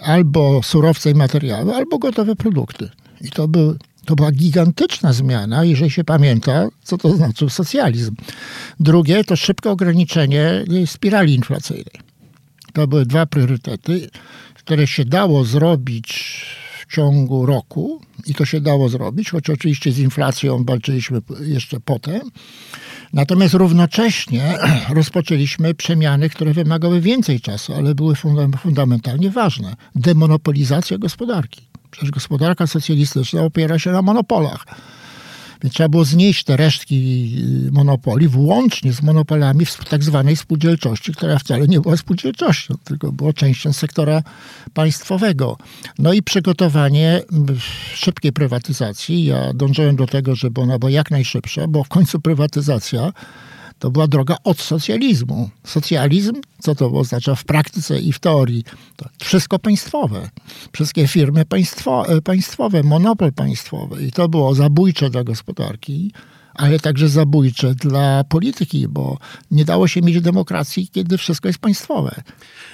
albo 0.04 0.64
surowce 0.64 1.12
i 1.12 1.16
materiały, 1.16 1.76
albo 1.76 1.98
gotowe 2.00 2.36
produkty. 2.36 2.90
I 3.22 3.30
to, 3.30 3.48
był, 3.48 3.76
to 4.06 4.16
była 4.16 4.32
gigantyczna 4.32 5.14
zmiana, 5.14 5.66
jeżeli 5.66 5.92
się 5.92 6.04
pamięta, 6.04 6.68
co 6.84 6.98
to 6.98 7.16
znaczy 7.16 7.50
socjalizm. 7.50 8.16
Drugie 8.80 9.24
to 9.24 9.36
szybkie 9.36 9.72
ograniczenie 9.72 10.66
spirali 10.86 11.36
inflacyjnej. 11.36 12.09
To 12.80 12.88
były 12.88 13.06
dwa 13.06 13.26
priorytety, 13.26 14.10
które 14.54 14.88
się 14.88 15.06
dało 15.06 15.44
zrobić 15.44 16.46
w 16.82 16.96
ciągu 16.96 17.46
roku 17.46 18.02
i 18.26 18.34
to 18.34 18.46
się 18.46 18.62
dało 18.62 18.90
zrobić, 18.90 19.30
choć 19.30 19.50
oczywiście 19.50 19.92
z 19.92 20.00
inflacją 20.00 20.64
walczyliśmy 20.64 21.22
jeszcze 21.42 21.80
potem. 21.80 22.22
Natomiast 23.14 23.54
równocześnie 23.54 24.58
rozpoczęliśmy 25.00 25.74
przemiany, 25.74 26.30
które 26.30 26.54
wymagały 26.54 27.02
więcej 27.02 27.42
czasu, 27.42 27.74
ale 27.74 27.96
były 27.96 28.16
fundamentalnie 28.58 29.30
ważne. 29.30 29.76
Demonopolizacja 29.96 30.98
gospodarki. 30.98 31.62
Przecież 31.92 32.12
gospodarka 32.12 32.68
socjalistyczna 32.68 33.42
opiera 33.42 33.80
się 33.80 33.92
na 33.92 34.02
monopolach. 34.02 34.66
Więc 35.64 35.74
trzeba 35.74 35.90
było 35.90 36.06
znieść 36.06 36.44
te 36.44 36.58
resztki 36.58 36.96
y, 37.68 37.72
monopoli, 37.72 38.28
włącznie 38.28 38.94
z 38.94 39.02
monopolami 39.02 39.66
w 39.66 39.86
tak 39.90 40.04
zwanej 40.04 40.36
spółdzielczości, 40.36 41.12
która 41.12 41.40
wcale 41.40 41.68
nie 41.68 41.80
była 41.80 41.98
spółdzielczością, 41.98 42.76
tylko 42.84 43.12
była 43.12 43.34
częścią 43.34 43.74
sektora 43.74 44.24
państwowego. 44.74 45.58
No 46.00 46.14
i 46.14 46.22
przygotowanie 46.22 47.22
szybkiej 47.94 48.34
prywatyzacji. 48.34 49.26
Ja 49.26 49.54
dążyłem 49.54 49.96
do 49.96 50.08
tego, 50.08 50.36
żeby 50.36 50.62
ona 50.62 50.80
była 50.80 50.92
jak 50.92 51.12
najszybsza, 51.12 51.68
bo 51.68 51.84
w 51.84 51.90
końcu 51.90 52.20
prywatyzacja 52.20 53.12
to 53.80 53.92
była 53.92 54.08
droga 54.08 54.36
od 54.44 54.62
socjalizmu. 54.62 55.50
Socjalizm, 55.64 56.34
co 56.60 56.76
to 56.76 56.92
oznacza 56.92 57.36
w 57.36 57.44
praktyce 57.44 58.00
i 58.00 58.14
w 58.14 58.20
teorii? 58.20 58.64
To 58.96 59.10
wszystko 59.20 59.60
państwowe. 59.60 60.30
Wszystkie 60.72 61.08
firmy 61.08 61.46
państwo, 61.46 62.08
e, 62.08 62.22
państwowe, 62.22 62.84
monopol 62.84 63.34
państwowy. 63.34 64.06
I 64.06 64.12
to 64.12 64.30
było 64.30 64.56
zabójcze 64.56 65.10
dla 65.10 65.24
gospodarki, 65.24 66.12
ale 66.54 66.80
także 66.80 67.10
zabójcze 67.10 67.76
dla 67.76 68.24
polityki, 68.24 68.88
bo 68.88 69.18
nie 69.52 69.66
dało 69.66 69.88
się 69.88 70.02
mieć 70.02 70.22
demokracji, 70.22 70.88
kiedy 70.88 71.18
wszystko 71.18 71.50
jest 71.50 71.60
państwowe. 71.60 72.24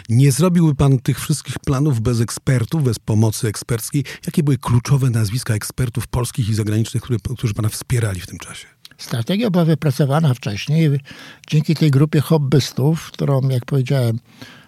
Nie 0.10 0.32
zrobiłby 0.32 0.76
pan 0.76 1.00
tych 1.00 1.20
wszystkich 1.20 1.60
planów 1.60 2.02
bez 2.02 2.22
ekspertów, 2.22 2.84
bez 2.84 3.00
pomocy 3.00 3.48
eksperckiej? 3.48 4.04
Jakie 4.26 4.44
były 4.44 4.58
kluczowe 4.58 5.10
nazwiska 5.10 5.54
ekspertów 5.54 6.08
polskich 6.08 6.50
i 6.50 6.54
zagranicznych, 6.54 7.04
które, 7.04 7.20
którzy 7.38 7.54
pana 7.54 7.70
wspierali 7.70 8.20
w 8.20 8.28
tym 8.28 8.40
czasie? 8.40 8.75
Strategia 8.98 9.50
była 9.50 9.66
wypracowana 9.66 10.34
wcześniej 10.34 11.00
dzięki 11.48 11.75
tej 11.75 11.92
grupie 11.92 12.22
hobbystów, 12.22 13.12
którą, 13.12 13.50
jak 13.50 13.66
powiedziałem, 13.66 14.20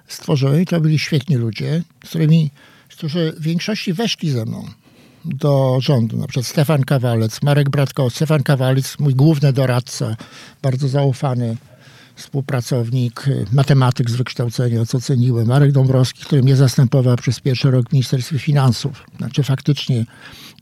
stworzyłem. 0.07 0.65
To 0.65 0.81
byli 0.81 0.99
świetni 0.99 1.35
ludzie, 1.35 1.83
z 2.05 2.09
którymi, 2.09 2.51
którzy 2.89 3.33
w 3.37 3.41
większości 3.41 3.93
weszli 3.93 4.29
ze 4.29 4.45
mną 4.45 4.65
do 5.25 5.77
rządu. 5.81 6.17
Na 6.17 6.27
przykład 6.27 6.45
Stefan 6.45 6.83
Kawalec, 6.83 7.41
Marek 7.43 7.69
Bratko, 7.69 8.09
Stefan 8.09 8.43
Kawalec, 8.43 8.99
mój 8.99 9.15
główny 9.15 9.53
doradca, 9.53 10.15
bardzo 10.61 10.87
zaufany 10.87 11.57
współpracownik, 12.15 13.25
matematyk 13.51 14.09
z 14.09 14.15
wykształcenia, 14.15 14.85
co 14.85 15.01
ceniłem. 15.01 15.47
Marek 15.47 15.71
Dąbrowski, 15.71 16.23
który 16.23 16.43
mnie 16.43 16.55
zastępował 16.55 17.15
przez 17.15 17.39
pierwszy 17.39 17.71
rok 17.71 17.89
w 17.89 17.93
Ministerstwie 17.93 18.39
Finansów. 18.39 19.03
Znaczy 19.17 19.43
faktycznie 19.43 20.05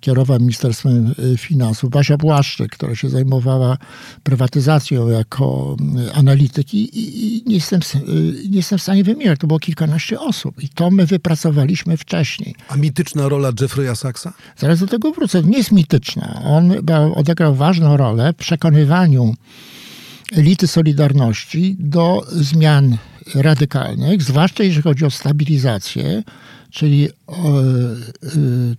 kierował 0.06 0.40
Ministerstwem 0.40 1.14
y, 1.34 1.38
Finansów. 1.38 1.90
Basia 1.90 2.18
Błaszczyk, 2.18 2.72
która 2.72 2.96
się 2.96 3.10
zajmowała 3.10 3.78
prywatyzacją 4.24 5.08
jako 5.08 5.76
y, 6.10 6.14
analityk 6.14 6.74
i, 6.74 7.00
i, 7.00 7.44
nie, 7.46 7.56
jestem, 7.56 7.80
y, 7.96 8.50
nie 8.50 8.58
jestem 8.58 8.80
w 8.80 8.82
stanie 8.82 9.04
wymienić. 9.04 9.40
To 9.40 9.48
było 9.48 9.60
kilkanaście 9.60 10.20
osób 10.20 10.64
i 10.64 10.70
to 10.70 10.92
my 10.92 11.06
wypracowaliśmy 11.06 11.98
wcześniej. 11.98 12.56
A 12.70 12.76
mityczna 12.76 13.30
rola 13.30 13.52
Jeffrey'a 13.52 13.96
Sachsa? 13.96 14.34
Zaraz 14.58 14.80
do 14.80 14.88
tego 14.88 15.12
wrócę. 15.12 15.44
Nie 15.44 15.58
jest 15.58 15.72
mityczna. 15.72 16.42
On 16.44 16.74
odegrał 17.16 17.56
ważną 17.56 17.98
rolę 17.98 18.34
w 18.34 18.36
przekonywaniu 18.36 19.34
elity 20.32 20.68
Solidarności 20.68 21.76
do 21.80 22.26
zmian 22.32 22.98
radykalnych, 23.36 24.24
zwłaszcza 24.24 24.64
jeżeli 24.64 24.84
chodzi 24.84 25.06
o 25.06 25.12
stabilizację, 25.12 26.24
czyli, 26.76 27.10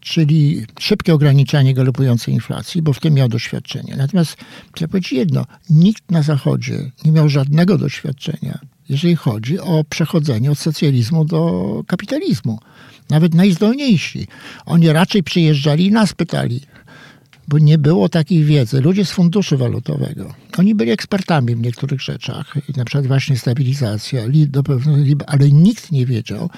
czyli 0.00 0.66
szybkie 0.80 1.14
ograniczanie 1.14 1.74
galopującej 1.74 2.34
inflacji, 2.34 2.82
bo 2.82 2.92
w 2.92 3.00
tym 3.00 3.14
miał 3.14 3.28
doświadczenie. 3.28 3.96
Natomiast 3.96 4.36
chcę 4.74 4.88
powiedzieć 4.88 5.12
jedno, 5.12 5.46
nikt 5.70 6.10
na 6.10 6.22
Zachodzie 6.22 6.90
nie 7.04 7.12
miał 7.12 7.28
żadnego 7.28 7.78
doświadczenia, 7.78 8.58
jeżeli 8.88 9.16
chodzi 9.16 9.58
o 9.58 9.84
przechodzenie 9.88 10.50
od 10.50 10.58
socjalizmu 10.58 11.24
do 11.24 11.82
kapitalizmu. 11.86 12.58
Nawet 13.10 13.34
najzdolniejsi. 13.34 14.26
Oni 14.66 14.88
raczej 14.92 15.22
przyjeżdżali 15.22 15.86
i 15.86 15.92
nas 15.92 16.12
pytali, 16.12 16.60
bo 17.48 17.58
nie 17.58 17.78
było 17.78 18.08
takiej 18.08 18.44
wiedzy. 18.44 18.80
Ludzie 18.80 19.04
z 19.04 19.10
funduszu 19.10 19.58
walutowego, 19.58 20.34
oni 20.58 20.74
byli 20.74 20.90
ekspertami 20.90 21.56
w 21.56 21.60
niektórych 21.60 22.00
rzeczach, 22.00 22.54
na 22.76 22.84
przykład 22.84 23.06
właśnie 23.06 23.38
stabilizacja, 23.38 24.22
ale 25.26 25.50
nikt 25.50 25.92
nie 25.92 26.06
wiedział, 26.06 26.50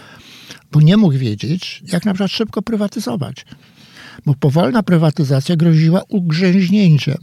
bo 0.73 0.81
nie 0.81 0.97
mógł 0.97 1.19
wiedzieć, 1.19 1.83
jak 1.93 2.05
na 2.05 2.15
przykład 2.15 2.31
szybko 2.31 2.63
prywatyzować. 2.63 3.47
Bo 4.27 4.35
powolna 4.35 4.83
prywatyzacja 4.83 5.57
groziła 5.57 6.03
ugrzęźnięciem. 6.09 7.19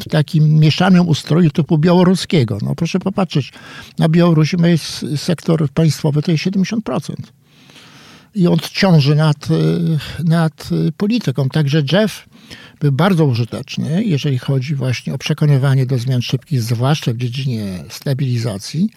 w 0.00 0.08
takim 0.08 0.58
mieszanym 0.58 1.08
ustroju 1.08 1.50
typu 1.50 1.78
białoruskiego. 1.78 2.58
No 2.62 2.74
proszę 2.74 2.98
popatrzeć, 2.98 3.52
na 3.98 4.08
Białorusi 4.08 4.56
jest 4.64 5.06
sektor 5.16 5.70
państwowy 5.70 6.22
to 6.22 6.32
jest 6.32 6.44
70%. 6.44 7.14
I 8.34 8.46
on 8.46 8.58
ciąży 8.72 9.14
nad, 9.14 9.48
nad 10.24 10.68
polityką. 10.96 11.48
Także 11.48 11.82
Jeff 11.92 12.28
był 12.80 12.92
bardzo 12.92 13.24
użyteczny, 13.24 14.04
jeżeli 14.04 14.38
chodzi 14.38 14.74
właśnie 14.74 15.14
o 15.14 15.18
przekonywanie 15.18 15.86
do 15.86 15.98
zmian 15.98 16.22
szybkich, 16.22 16.62
zwłaszcza 16.62 17.12
w 17.12 17.16
dziedzinie 17.16 17.84
stabilizacji. 17.88 18.90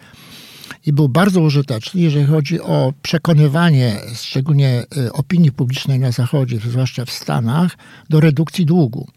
I 0.86 0.94
był 0.94 1.10
bardzo 1.10 1.42
użyteczny, 1.42 2.02
jeżeli 2.02 2.26
chodzi 2.26 2.62
o 2.62 2.94
przekonywanie, 3.02 4.00
szczególnie 4.16 4.84
y, 4.98 5.14
opinii 5.14 5.52
publicznej 5.52 6.00
na 6.00 6.12
Zachodzie, 6.12 6.60
zwłaszcza 6.60 7.06
w 7.06 7.12
Stanach, 7.12 7.78
do 8.10 8.20
redukcji 8.20 8.66
długu. 8.66 9.08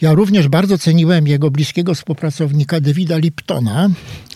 Ja 0.00 0.12
również 0.12 0.48
bardzo 0.48 0.78
ceniłem 0.78 1.26
jego 1.26 1.50
bliskiego 1.50 1.94
współpracownika 1.94 2.80
Davida 2.80 3.16
Liptona, 3.16 3.88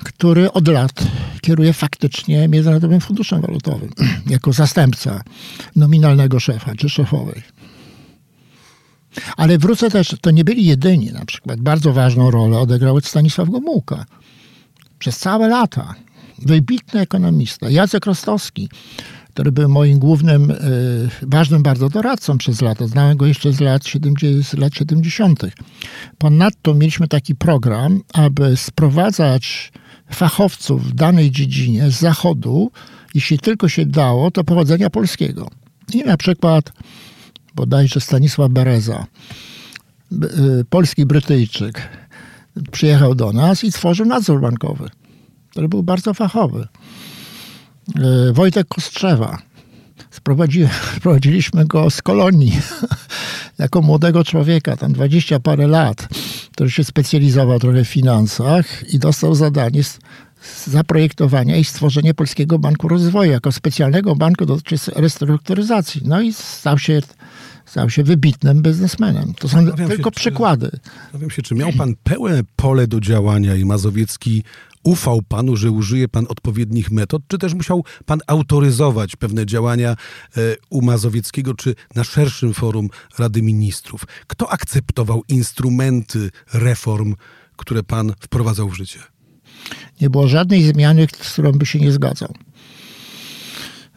który 0.05 0.53
od 0.53 0.69
lat 0.69 0.93
kieruje 1.41 1.73
faktycznie 1.73 2.49
Międzynarodowym 2.49 3.01
Funduszem 3.01 3.41
Walutowym 3.41 3.91
jako 4.31 4.53
zastępca 4.53 5.23
nominalnego 5.77 6.41
szefa 6.41 6.75
czy 6.75 6.89
szefowej. 6.89 7.43
Ale 9.37 9.59
wrócę 9.59 9.91
też, 9.91 10.17
to 10.21 10.31
nie 10.31 10.45
byli 10.45 10.67
jedyni. 10.67 11.13
Na 11.13 11.25
przykład 11.25 11.61
bardzo 11.61 11.93
ważną 11.93 12.31
rolę 12.31 12.59
odegrał 12.59 13.01
Stanisław 13.01 13.51
Gomułka. 13.51 14.05
Przez 14.99 15.19
całe 15.19 15.49
lata. 15.49 15.95
Wybitny 16.39 17.01
ekonomista. 17.01 17.71
Jacek 17.71 18.07
Rostowski, 18.07 18.69
który 19.37 19.53
był 19.53 19.69
moim 19.69 19.99
głównym, 19.99 20.51
y, 20.51 20.57
ważnym 21.23 21.63
bardzo 21.63 21.89
doradcą 21.89 22.39
przez 22.39 22.63
lata. 22.63 22.87
Znałem 22.87 23.17
go 23.17 23.27
jeszcze 23.27 23.53
z 23.53 23.61
lat, 23.61 23.87
70, 23.87 24.47
z 24.47 24.55
lat 24.55 24.75
70. 24.75 25.43
Ponadto 26.19 26.75
mieliśmy 26.75 27.09
taki 27.09 27.35
program, 27.35 28.01
aby 28.13 28.57
sprowadzać 28.57 29.73
fachowców 30.13 30.89
w 30.89 30.95
danej 30.95 31.31
dziedzinie 31.31 31.91
z 31.91 32.01
zachodu, 32.01 32.71
jeśli 33.15 33.39
tylko 33.39 33.69
się 33.69 33.87
dało, 33.87 34.31
to 34.31 34.45
pochodzenia 34.45 34.91
polskiego. 34.91 35.51
I 35.95 36.05
na 36.05 36.17
przykład 36.17 36.73
bodajże 37.55 38.01
Stanisław 38.01 38.51
Bereza, 38.51 39.07
y, 40.13 40.65
polski 40.71 41.07
Brytyjczyk, 41.07 41.89
przyjechał 42.71 43.15
do 43.15 43.33
nas 43.33 43.65
i 43.65 43.73
tworzył 43.73 44.07
nadzór 44.07 44.41
bankowy, 44.41 44.91
który 45.51 45.69
był 45.69 45.83
bardzo 45.83 46.15
fachowy. 46.15 46.69
Y, 48.29 48.33
Wojtek 48.33 48.69
Kostrzewa. 48.69 49.39
Sprowadzi, 50.11 50.69
sprowadziliśmy 50.97 51.67
go 51.67 51.91
z 51.91 52.03
kolonii 52.03 52.61
jako 53.59 53.83
młodego 53.83 54.25
człowieka, 54.25 54.77
tam 54.77 54.93
dwadzieścia 54.93 55.41
parę 55.41 55.67
lat, 55.67 56.09
który 56.53 56.71
się 56.71 56.85
specjalizował 56.85 57.59
trochę 57.59 57.85
w 57.85 57.89
finansach 57.89 58.95
i 58.95 58.99
dostał 58.99 59.35
zadanie 59.35 59.83
zaprojektowania 60.67 61.57
i 61.57 61.65
stworzenia 61.65 62.15
Polskiego 62.15 62.59
Banku 62.59 62.89
Rozwoju 62.89 63.31
jako 63.31 63.53
specjalnego 63.53 64.17
banku 64.17 64.47
dotyczącego 64.47 65.01
restrukturyzacji. 65.01 66.01
No 66.05 66.21
i 66.21 66.33
stał 66.33 66.79
się 66.79 67.03
stał 67.67 67.91
się 67.91 68.05
wybitnym 68.05 68.63
biznesmenem. 68.63 69.35
To 69.35 69.49
są 69.49 69.73
tylko 69.73 70.11
się, 70.11 70.17
przykłady. 70.17 70.71
Zastanawiam 71.03 71.31
się, 71.31 71.43
czy 71.43 71.55
miał 71.55 71.73
pan 71.73 71.95
pełne 72.05 72.41
pole 72.57 72.87
do 72.87 73.01
działania 73.01 73.55
i 73.55 73.65
Mazowiecki 73.65 74.43
ufał 74.83 75.23
panu, 75.23 75.57
że 75.57 75.71
użyje 75.71 76.09
pan 76.09 76.27
odpowiednich 76.29 76.91
metod, 76.91 77.23
czy 77.29 77.39
też 77.39 77.55
musiał 77.55 77.85
pan 78.05 78.21
autoryzować 78.27 79.17
pewne 79.17 79.47
działania 79.47 79.91
e, 79.91 79.97
u 80.71 80.83
Mazowieckiego, 80.83 81.55
czy 81.55 81.75
na 81.95 82.05
szerszym 82.05 82.55
forum 82.55 82.89
Rady 83.19 83.43
Ministrów? 83.43 84.05
Kto 84.27 84.53
akceptował 84.53 85.23
instrumenty 85.29 86.31
reform, 86.53 87.15
które 87.57 87.83
pan 87.83 88.13
wprowadzał 88.21 88.69
w 88.69 88.75
życie? 88.75 88.99
Nie 90.01 90.11
było 90.11 90.29
żadnej 90.29 90.63
zmiany, 90.63 91.07
z 91.23 91.33
którą 91.33 91.53
by 91.53 91.67
się 91.67 91.79
nie 91.79 91.93
zgadzał. 91.93 92.35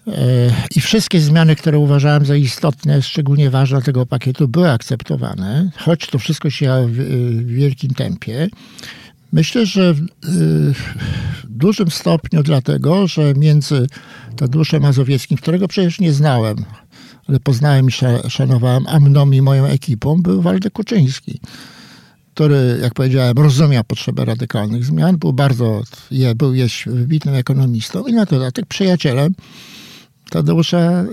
E, 0.08 0.52
I 0.76 0.82
wszystkie 0.82 1.20
zmiany, 1.20 1.56
które 1.56 1.80
uważałem 1.80 2.26
za 2.26 2.36
istotne, 2.36 3.02
szczególnie 3.02 3.50
ważne 3.50 3.82
tego 3.82 4.06
pakietu, 4.06 4.48
były 4.48 4.72
akceptowane, 4.72 5.72
choć 5.78 6.08
to 6.08 6.20
wszystko 6.20 6.50
się 6.50 6.88
w 6.88 7.46
wielkim 7.46 7.94
tempie. 7.94 8.48
Myślę, 9.34 9.66
że 9.66 9.94
w 9.94 10.94
dużym 11.44 11.92
stopniu 11.92 12.44
dlatego, 12.44 13.08
że 13.08 13.34
między 13.34 13.88
Tadeuszem 14.36 14.82
Mazowieckim, 14.82 15.38
którego 15.38 15.68
przecież 15.68 16.00
nie 16.00 16.14
znałem, 16.14 16.66
ale 17.28 17.40
poznałem 17.40 17.88
i 17.88 17.92
szanowałem, 18.30 18.84
a 18.88 19.00
mną 19.00 19.32
i 19.32 19.42
moją 19.42 19.66
ekipą, 19.66 20.22
był 20.22 20.42
Waldek 20.42 20.74
Kuczyński 20.74 21.40
który, 22.34 22.80
jak 22.82 22.94
powiedziałem, 22.94 23.38
rozumiał 23.38 23.84
potrzebę 23.84 24.26
radykalnych 24.26 24.86
zmian, 24.86 25.18
był 25.18 25.34
bardzo, 25.34 25.82
był 26.36 26.54
jest 26.54 26.76
wybitnym 26.86 27.36
ekonomistą 27.36 28.08
i 28.08 28.14
na 28.14 28.26
dodatek 28.26 28.66
przyjacielem 28.66 29.34
Tadeusza 30.30 31.04
y, 31.04 31.06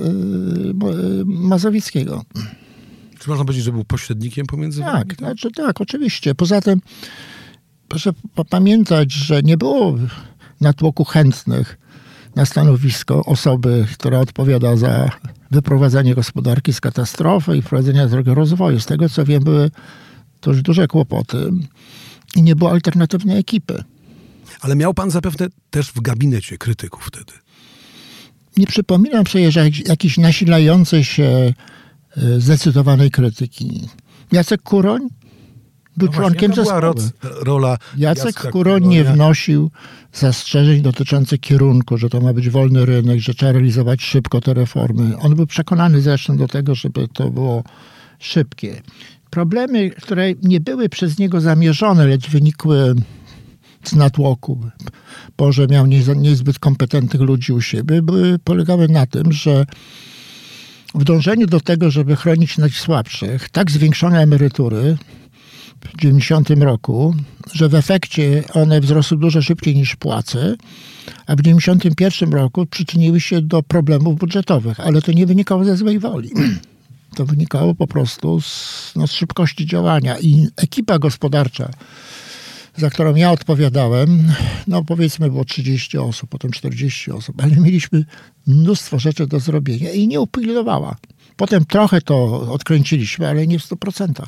y, 1.21 1.25
Mazowieckiego. 1.25 2.25
Czy 3.19 3.31
można 3.31 3.45
powiedzieć, 3.45 3.65
że 3.65 3.73
był 3.73 3.85
pośrednikiem 3.85 4.47
pomiędzy 4.47 4.81
tak, 4.81 4.93
wami? 4.93 5.15
Znaczy, 5.19 5.51
tak, 5.51 5.81
oczywiście. 5.81 6.35
Poza 6.35 6.61
tym 6.61 6.81
proszę 7.89 8.11
pamiętać, 8.51 9.13
że 9.13 9.43
nie 9.43 9.57
było 9.57 9.95
na 10.61 10.73
tłoku 10.73 11.05
chętnych 11.05 11.79
na 12.35 12.47
stanowisko 12.47 13.25
osoby, 13.25 13.87
która 13.93 14.21
odpowiada 14.21 14.77
za 14.77 15.11
wyprowadzenie 15.51 16.15
gospodarki 16.15 16.73
z 16.73 16.81
katastrofy 16.81 17.57
i 17.57 17.63
wprowadzenie 17.63 18.07
drogi 18.07 18.35
rozwoju. 18.35 18.81
Z 18.81 18.87
tego 18.87 19.09
co 19.09 19.25
wiem, 19.25 19.45
były 19.45 19.71
już 20.47 20.63
duże 20.63 20.89
kłopoty 20.89 21.51
i 22.37 22.43
nie 22.43 22.57
było 22.57 22.71
alternatywnej 22.71 23.39
ekipy. 23.39 23.85
Ale 24.61 24.77
miał 24.77 24.95
pan 24.95 25.11
zapewne 25.11 25.47
też 25.71 25.89
w 25.89 26.01
gabinecie 26.01 26.59
krytyków 26.59 27.05
wtedy 27.05 27.33
nie 28.57 28.67
przypominam 28.67 29.27
sobie, 29.27 29.53
że 29.53 29.71
jakiejś 29.89 30.19
nasilającej 30.19 31.05
się 31.05 31.25
e, 32.17 32.41
zdecydowanej 32.41 33.11
krytyki. 33.11 33.89
Jacek 34.33 34.63
Kuroń 34.63 35.09
był 35.97 36.09
no 36.09 36.15
członkiem 36.15 36.53
właśnie, 36.53 36.65
zespołu. 36.65 37.45
rola 37.45 37.79
Jacek 37.97 38.25
Jacka 38.25 38.51
Kuroń 38.51 38.87
nie 38.87 39.05
wnosił 39.05 39.71
zastrzeżeń 40.13 40.83
dotyczących 40.83 41.41
kierunku, 41.41 41.99
że 41.99 42.09
to 42.09 42.21
ma 42.21 42.33
być 42.33 42.51
wolny 42.51 42.87
rynek, 42.87 43.21
że 43.21 43.35
trzeba 43.35 43.53
realizować 43.53 44.03
szybko 44.03 44.41
te 44.41 44.55
reformy. 44.55 45.19
On 45.19 45.35
był 45.35 45.47
przekonany 45.47 46.01
zresztą 46.01 46.37
do 46.37 46.49
tego, 46.49 46.75
żeby 46.75 47.09
to 47.09 47.31
było 47.31 47.65
szybkie. 48.19 48.83
Problemy, 49.31 49.91
które 49.91 50.33
nie 50.43 50.61
były 50.61 50.89
przez 50.89 51.19
niego 51.19 51.41
zamierzone, 51.41 52.07
lecz 52.07 52.31
wynikły 52.31 52.95
natłoku, 53.93 54.61
bo 55.39 55.53
że 55.53 55.67
miał 55.67 55.87
niezbyt 56.17 56.59
kompetentnych 56.59 57.23
ludzi 57.23 57.53
u 57.53 57.61
siebie, 57.61 58.03
były, 58.03 58.39
polegały 58.39 58.89
na 58.89 59.07
tym, 59.07 59.33
że 59.33 59.67
w 60.95 61.05
dążeniu 61.05 61.47
do 61.47 61.61
tego, 61.61 61.91
żeby 61.91 62.17
chronić 62.17 62.59
najsłabszych, 62.59 63.49
tak 63.49 63.71
zwiększone 63.71 64.23
emerytury 64.23 64.97
w 65.81 66.01
90 66.01 66.51
roku, 66.51 67.15
że 67.53 67.69
w 67.69 67.75
efekcie 67.75 68.45
one 68.53 68.81
wzrosły 68.81 69.19
dużo 69.19 69.43
szybciej 69.43 69.75
niż 69.75 69.97
płace, 69.97 70.57
a 71.27 71.37
w 71.37 71.43
91 71.43 72.33
roku 72.33 72.67
przyczyniły 72.67 73.21
się 73.21 73.43
do 73.43 73.63
problemów 73.63 74.19
budżetowych, 74.19 74.81
ale 74.81 75.03
to 75.03 75.13
nie 75.13 75.27
wynikało 75.27 75.65
ze 75.65 75.77
złej 75.77 75.99
woli. 75.99 76.31
To 77.17 77.27
wynikało 77.27 77.75
po 77.75 77.87
prostu 77.87 78.41
z, 78.41 78.93
no, 78.97 79.07
z 79.07 79.13
szybkości 79.13 79.67
działania 79.67 80.19
i 80.19 80.47
ekipa 80.57 80.99
gospodarcza 80.99 81.71
za 82.79 82.91
którą 82.91 83.15
ja 83.15 83.31
odpowiadałem, 83.31 84.33
no 84.67 84.85
powiedzmy 84.85 85.31
było 85.31 85.45
30 85.45 85.99
osób, 85.99 86.31
potem 86.31 86.51
40 86.51 87.11
osób, 87.11 87.43
ale 87.43 87.57
mieliśmy 87.57 88.05
mnóstwo 88.47 88.99
rzeczy 88.99 89.27
do 89.27 89.41
zrobienia 89.41 89.91
i 89.91 90.09
nie 90.09 90.21
upilnowała. 90.21 90.97
Potem 91.37 91.65
trochę 91.65 92.01
to 92.01 92.41
odkręciliśmy, 92.53 93.29
ale 93.29 93.47
nie 93.47 93.59
w 93.59 93.63
100%. 93.63 94.27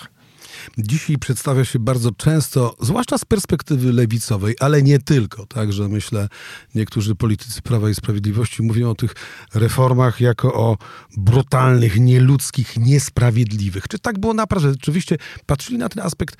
Dzisiaj 0.78 1.18
przedstawia 1.18 1.64
się 1.64 1.78
bardzo 1.78 2.12
często, 2.12 2.76
zwłaszcza 2.80 3.18
z 3.18 3.24
perspektywy 3.24 3.92
lewicowej, 3.92 4.54
ale 4.60 4.82
nie 4.82 4.98
tylko. 4.98 5.46
Także 5.46 5.88
myślę, 5.88 6.28
niektórzy 6.74 7.14
politycy 7.14 7.62
Prawa 7.62 7.90
i 7.90 7.94
Sprawiedliwości 7.94 8.62
mówią 8.62 8.90
o 8.90 8.94
tych 8.94 9.14
reformach 9.54 10.20
jako 10.20 10.54
o 10.54 10.76
brutalnych, 11.16 12.00
nieludzkich, 12.00 12.76
niesprawiedliwych. 12.76 13.88
Czy 13.88 13.98
tak 13.98 14.18
było 14.18 14.34
naprawdę? 14.34 14.72
Rzeczywiście 14.72 15.16
patrzyli 15.46 15.78
na 15.78 15.88
ten 15.88 16.06
aspekt 16.06 16.36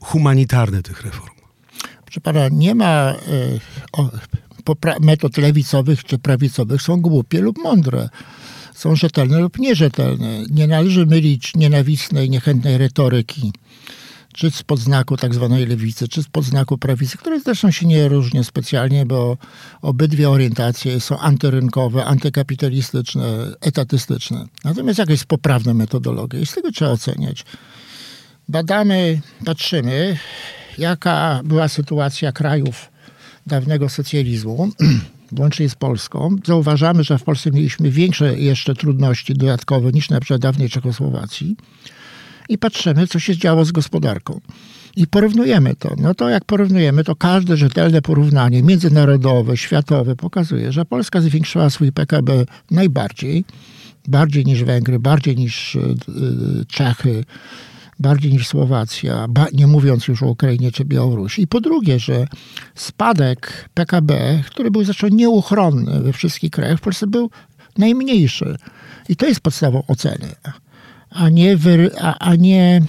humanitarny 0.00 0.82
tych 0.82 1.02
reform? 1.02 1.37
Proszę 2.08 2.20
pana, 2.20 2.48
nie 2.48 2.74
ma 2.74 3.14
e, 3.14 5.00
metod 5.00 5.36
lewicowych 5.36 6.04
czy 6.04 6.18
prawicowych, 6.18 6.82
są 6.82 7.00
głupie 7.00 7.40
lub 7.40 7.58
mądre. 7.58 8.08
Są 8.74 8.96
rzetelne 8.96 9.38
lub 9.38 9.58
nierzetelne. 9.58 10.42
Nie 10.50 10.66
należy 10.66 11.06
mylić 11.06 11.54
nienawistnej, 11.56 12.30
niechętnej 12.30 12.78
retoryki, 12.78 13.52
czy 14.34 14.50
spod 14.50 14.80
znaku 14.80 15.16
tak 15.16 15.34
zwanej 15.34 15.66
lewicy, 15.66 16.08
czy 16.08 16.22
spod 16.22 16.44
znaku 16.44 16.78
prawicy, 16.78 17.18
które 17.18 17.40
zresztą 17.40 17.70
się 17.70 17.86
nie 17.86 18.08
różnią 18.08 18.44
specjalnie, 18.44 19.06
bo 19.06 19.36
obydwie 19.82 20.30
orientacje 20.30 21.00
są 21.00 21.18
antyrynkowe, 21.18 22.04
antykapitalistyczne, 22.04 23.24
etatystyczne. 23.60 24.46
Natomiast 24.64 24.98
jaka 24.98 25.12
jest 25.12 25.26
poprawna 25.26 25.74
metodologia 25.74 26.40
i 26.40 26.46
z 26.46 26.52
tego 26.54 26.72
trzeba 26.72 26.90
oceniać. 26.90 27.44
badamy, 28.48 29.20
patrzymy, 29.44 30.18
jaka 30.78 31.40
była 31.44 31.68
sytuacja 31.68 32.32
krajów 32.32 32.90
dawnego 33.46 33.88
socjalizmu, 33.88 34.68
łącznie 35.38 35.68
z 35.68 35.74
Polską. 35.74 36.36
Zauważamy, 36.46 37.04
że 37.04 37.18
w 37.18 37.24
Polsce 37.24 37.50
mieliśmy 37.50 37.90
większe 37.90 38.38
jeszcze 38.38 38.74
trudności 38.74 39.34
dodatkowe 39.34 39.92
niż 39.92 40.10
na 40.10 40.20
przykład 40.20 40.40
dawnej 40.40 40.68
Czechosłowacji. 40.68 41.56
I 42.48 42.58
patrzymy, 42.58 43.06
co 43.06 43.18
się 43.18 43.36
działo 43.36 43.64
z 43.64 43.72
gospodarką. 43.72 44.40
I 44.96 45.06
porównujemy 45.06 45.74
to. 45.74 45.94
No 45.98 46.14
to 46.14 46.28
jak 46.28 46.44
porównujemy, 46.44 47.04
to 47.04 47.16
każde 47.16 47.56
rzetelne 47.56 48.02
porównanie 48.02 48.62
międzynarodowe, 48.62 49.56
światowe 49.56 50.16
pokazuje, 50.16 50.72
że 50.72 50.84
Polska 50.84 51.20
zwiększyła 51.20 51.70
swój 51.70 51.92
PKB 51.92 52.44
najbardziej, 52.70 53.44
bardziej 54.08 54.44
niż 54.44 54.64
Węgry, 54.64 54.98
bardziej 54.98 55.36
niż 55.36 55.74
y, 55.74 55.78
y, 55.80 56.66
Czechy, 56.68 57.24
bardziej 57.98 58.32
niż 58.32 58.46
Słowacja, 58.48 59.26
nie 59.52 59.66
mówiąc 59.66 60.08
już 60.08 60.22
o 60.22 60.26
Ukrainie 60.26 60.72
czy 60.72 60.84
Białorusi. 60.84 61.42
I 61.42 61.46
po 61.46 61.60
drugie, 61.60 61.98
że 61.98 62.26
spadek 62.74 63.70
PKB, 63.74 64.42
który 64.46 64.70
był 64.70 64.84
zresztą 64.84 65.08
nieuchronny 65.08 66.00
we 66.00 66.12
wszystkich 66.12 66.50
krajach, 66.50 66.78
w 66.78 66.82
Polsce 66.82 67.06
był 67.06 67.30
najmniejszy. 67.78 68.56
I 69.08 69.16
to 69.16 69.26
jest 69.26 69.40
podstawą 69.40 69.82
oceny, 69.86 70.34
a 71.10 71.28
nie, 71.28 71.56
wy, 71.56 71.90
a, 72.00 72.18
a 72.18 72.34
nie 72.34 72.82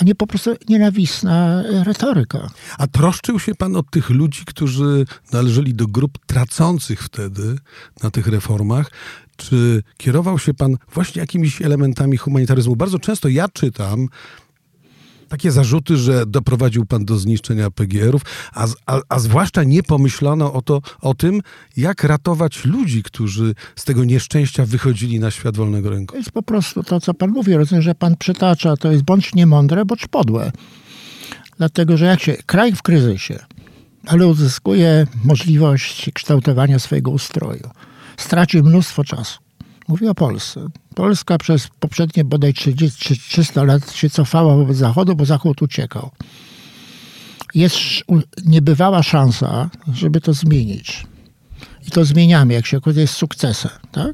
a 0.00 0.04
nie 0.04 0.14
po 0.14 0.26
prostu 0.26 0.54
nienawistna 0.68 1.62
retoryka. 1.62 2.50
A 2.78 2.86
troszczył 2.86 3.38
się 3.38 3.54
pan 3.54 3.76
o 3.76 3.82
tych 3.82 4.10
ludzi, 4.10 4.42
którzy 4.46 5.04
należeli 5.32 5.74
do 5.74 5.86
grup 5.86 6.18
tracących 6.26 7.02
wtedy 7.02 7.58
na 8.02 8.10
tych 8.10 8.26
reformach? 8.26 8.90
Czy 9.38 9.82
kierował 9.96 10.38
się 10.38 10.54
pan 10.54 10.76
właśnie 10.94 11.20
jakimiś 11.20 11.62
elementami 11.62 12.16
humanitaryzmu? 12.16 12.76
Bardzo 12.76 12.98
często 12.98 13.28
ja 13.28 13.48
czytam 13.48 14.08
takie 15.28 15.52
zarzuty, 15.52 15.96
że 15.96 16.26
doprowadził 16.26 16.86
pan 16.86 17.04
do 17.04 17.18
zniszczenia 17.18 17.70
PGR-ów, 17.70 18.22
a, 18.52 18.66
a, 18.86 19.00
a, 19.08 19.18
zwłaszcza 19.18 19.64
nie 19.64 19.82
pomyślano 19.82 20.52
o, 20.52 20.62
to, 20.62 20.80
o 21.00 21.14
tym, 21.14 21.40
jak 21.76 22.04
ratować 22.04 22.64
ludzi, 22.64 23.02
którzy 23.02 23.54
z 23.76 23.84
tego 23.84 24.04
nieszczęścia 24.04 24.66
wychodzili 24.66 25.20
na 25.20 25.30
świat 25.30 25.56
wolnego 25.56 25.90
rynku. 25.90 26.12
To 26.12 26.18
jest 26.18 26.32
po 26.32 26.42
prostu 26.42 26.82
to, 26.82 27.00
co 27.00 27.14
pan 27.14 27.30
mówi. 27.30 27.54
Rozumiem, 27.54 27.82
że 27.82 27.94
pan 27.94 28.16
przytacza, 28.16 28.76
to 28.76 28.92
jest 28.92 29.04
bądź 29.04 29.34
niemądre, 29.34 29.84
bądź 29.84 30.06
podłe. 30.06 30.52
Dlatego, 31.58 31.96
że 31.96 32.04
jak 32.04 32.20
się 32.20 32.36
kraj 32.46 32.72
w 32.72 32.82
kryzysie, 32.82 33.38
ale 34.06 34.26
uzyskuje 34.26 35.06
możliwość 35.24 36.10
kształtowania 36.14 36.78
swojego 36.78 37.10
ustroju, 37.10 37.70
stracił 38.18 38.64
mnóstwo 38.64 39.04
czasu. 39.04 39.38
Mówię 39.88 40.10
o 40.10 40.14
Polsce. 40.14 40.66
Polska 40.94 41.38
przez 41.38 41.68
poprzednie 41.80 42.24
bodaj 42.24 42.54
30, 42.54 43.18
300 43.18 43.64
lat 43.64 43.92
się 43.92 44.10
cofała 44.10 44.56
wobec 44.56 44.76
Zachodu, 44.76 45.16
bo 45.16 45.24
Zachód 45.24 45.62
uciekał. 45.62 46.10
Jest 47.54 47.76
niebywała 48.44 49.02
szansa, 49.02 49.70
żeby 49.94 50.20
to 50.20 50.32
zmienić. 50.32 51.06
I 51.88 51.90
to 51.90 52.04
zmieniamy, 52.04 52.54
jak 52.54 52.66
się 52.66 52.76
okazuje, 52.76 53.06
z 53.06 53.10
sukcesem. 53.10 53.70
Tak? 53.92 54.12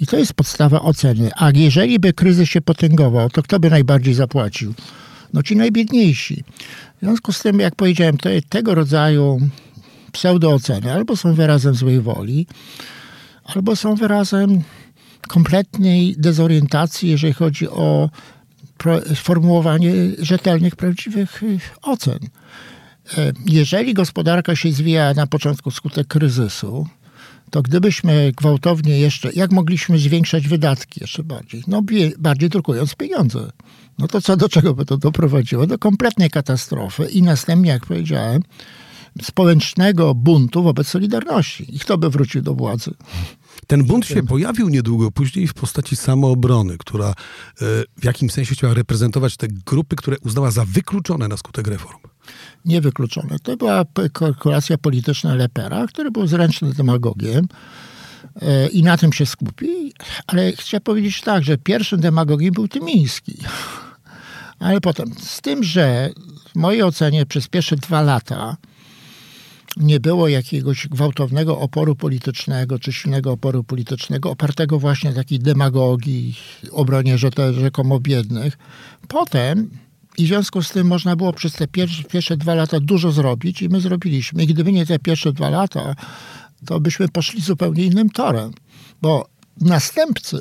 I 0.00 0.06
to 0.06 0.16
jest 0.16 0.34
podstawa 0.34 0.80
oceny. 0.80 1.30
A 1.36 1.50
jeżeli 1.54 1.98
by 1.98 2.12
kryzys 2.12 2.48
się 2.48 2.60
potęgował, 2.60 3.30
to 3.30 3.42
kto 3.42 3.60
by 3.60 3.70
najbardziej 3.70 4.14
zapłacił? 4.14 4.74
No 5.32 5.42
ci 5.42 5.56
najbiedniejsi. 5.56 6.44
W 6.96 7.00
związku 7.00 7.32
z 7.32 7.42
tym, 7.42 7.60
jak 7.60 7.74
powiedziałem, 7.74 8.16
to 8.18 8.28
tego 8.48 8.74
rodzaju 8.74 9.40
pseudooceny 10.12 10.92
albo 10.92 11.16
są 11.16 11.34
wyrazem 11.34 11.74
złej 11.74 12.00
woli, 12.00 12.46
albo 13.44 13.76
są 13.76 13.94
wyrazem 13.94 14.62
kompletnej 15.28 16.14
dezorientacji, 16.18 17.10
jeżeli 17.10 17.32
chodzi 17.32 17.68
o 17.68 18.10
formułowanie 19.16 19.92
rzetelnych, 20.18 20.76
prawdziwych 20.76 21.42
y, 21.42 21.58
ocen. 21.82 22.18
E, 23.18 23.32
jeżeli 23.46 23.94
gospodarka 23.94 24.56
się 24.56 24.72
zwija 24.72 25.14
na 25.14 25.26
początku 25.26 25.70
skutek 25.70 26.06
kryzysu, 26.06 26.86
to 27.50 27.62
gdybyśmy 27.62 28.32
gwałtownie 28.36 28.98
jeszcze, 28.98 29.32
jak 29.32 29.52
mogliśmy 29.52 29.98
zwiększać 29.98 30.48
wydatki 30.48 31.00
jeszcze 31.00 31.24
bardziej? 31.24 31.62
No 31.66 31.82
bardziej 32.18 32.48
drukując 32.48 32.94
pieniądze. 32.94 33.50
No 33.98 34.08
to 34.08 34.20
co, 34.20 34.36
do 34.36 34.48
czego 34.48 34.74
by 34.74 34.84
to 34.84 34.96
doprowadziło? 34.96 35.66
Do 35.66 35.78
kompletnej 35.78 36.30
katastrofy 36.30 37.04
i 37.04 37.22
następnie, 37.22 37.70
jak 37.70 37.86
powiedziałem, 37.86 38.42
społecznego 39.22 40.14
buntu 40.14 40.62
wobec 40.62 40.88
Solidarności. 40.88 41.76
I 41.76 41.78
kto 41.78 41.98
by 41.98 42.10
wrócił 42.10 42.42
do 42.42 42.54
władzy? 42.54 42.90
Ten 43.66 43.84
bunt 43.84 44.06
się 44.06 44.22
pojawił 44.22 44.68
niedługo 44.68 45.10
później 45.10 45.46
w 45.46 45.54
postaci 45.54 45.96
samoobrony, 45.96 46.78
która 46.78 47.08
e, 47.08 47.14
w 47.96 48.04
jakimś 48.04 48.32
sensie 48.32 48.54
chciała 48.54 48.74
reprezentować 48.74 49.36
te 49.36 49.48
grupy, 49.48 49.96
które 49.96 50.16
uznała 50.18 50.50
za 50.50 50.64
wykluczone 50.64 51.28
na 51.28 51.36
skutek 51.36 51.66
reform. 51.66 51.98
Niewykluczone. 52.64 53.38
To 53.38 53.56
była 53.56 53.84
kalkulacja 54.12 54.78
polityczna 54.78 55.34
Lepera, 55.34 55.86
który 55.86 56.10
był 56.10 56.26
zręcznym 56.26 56.72
demagogiem 56.72 57.48
e, 58.42 58.68
i 58.68 58.82
na 58.82 58.96
tym 58.96 59.12
się 59.12 59.26
skupi. 59.26 59.92
Ale 60.26 60.52
chcę 60.52 60.80
powiedzieć 60.80 61.20
tak, 61.20 61.44
że 61.44 61.58
pierwszym 61.58 62.00
demagogiem 62.00 62.54
był 62.54 62.68
Tymiński. 62.68 63.38
Ale 64.58 64.80
potem, 64.80 65.14
z 65.18 65.40
tym, 65.40 65.64
że 65.64 66.10
w 66.52 66.56
mojej 66.56 66.82
ocenie 66.82 67.26
przez 67.26 67.48
pierwsze 67.48 67.76
dwa 67.76 68.02
lata 68.02 68.56
nie 69.76 70.00
było 70.00 70.28
jakiegoś 70.28 70.88
gwałtownego 70.88 71.58
oporu 71.58 71.96
politycznego 71.96 72.78
czy 72.78 72.92
silnego 72.92 73.32
oporu 73.32 73.64
politycznego 73.64 74.30
opartego 74.30 74.78
właśnie 74.78 75.10
na 75.10 75.16
takiej 75.16 75.38
demagogii, 75.38 76.36
obronie 76.70 77.18
rzekomo 77.52 78.00
biednych. 78.00 78.58
Potem 79.08 79.70
i 80.18 80.24
w 80.24 80.28
związku 80.28 80.62
z 80.62 80.70
tym 80.70 80.86
można 80.86 81.16
było 81.16 81.32
przez 81.32 81.52
te 81.52 81.68
pierwsze, 81.68 82.04
pierwsze 82.04 82.36
dwa 82.36 82.54
lata 82.54 82.80
dużo 82.80 83.12
zrobić 83.12 83.62
i 83.62 83.68
my 83.68 83.80
zrobiliśmy. 83.80 84.42
I 84.44 84.46
gdyby 84.46 84.72
nie 84.72 84.86
te 84.86 84.98
pierwsze 84.98 85.32
dwa 85.32 85.50
lata, 85.50 85.94
to 86.66 86.80
byśmy 86.80 87.08
poszli 87.08 87.40
zupełnie 87.40 87.84
innym 87.84 88.10
torem. 88.10 88.52
Bo 89.02 89.28
następcy, 89.60 90.40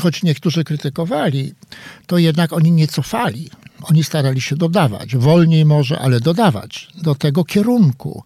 choć 0.00 0.22
niektórzy 0.22 0.64
krytykowali, 0.64 1.52
to 2.06 2.18
jednak 2.18 2.52
oni 2.52 2.70
nie 2.70 2.88
cofali. 2.88 3.50
Oni 3.90 4.04
starali 4.04 4.40
się 4.40 4.56
dodawać, 4.56 5.16
wolniej 5.16 5.64
może, 5.64 5.98
ale 5.98 6.20
dodawać 6.20 6.88
do 7.02 7.14
tego 7.14 7.44
kierunku 7.44 8.22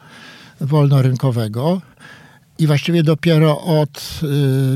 wolnorynkowego. 0.61 1.83
I 2.59 2.67
właściwie 2.67 3.03
dopiero 3.03 3.61
od 3.61 4.21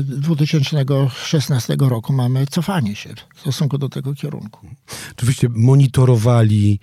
2016 0.03 1.73
y, 1.73 1.77
roku 1.89 2.13
mamy 2.13 2.47
cofanie 2.47 2.95
się 2.95 3.09
w 3.35 3.39
stosunku 3.39 3.77
do 3.77 3.89
tego 3.89 4.13
kierunku. 4.13 4.67
Oczywiście 5.11 5.47
monitorowali 5.49 6.79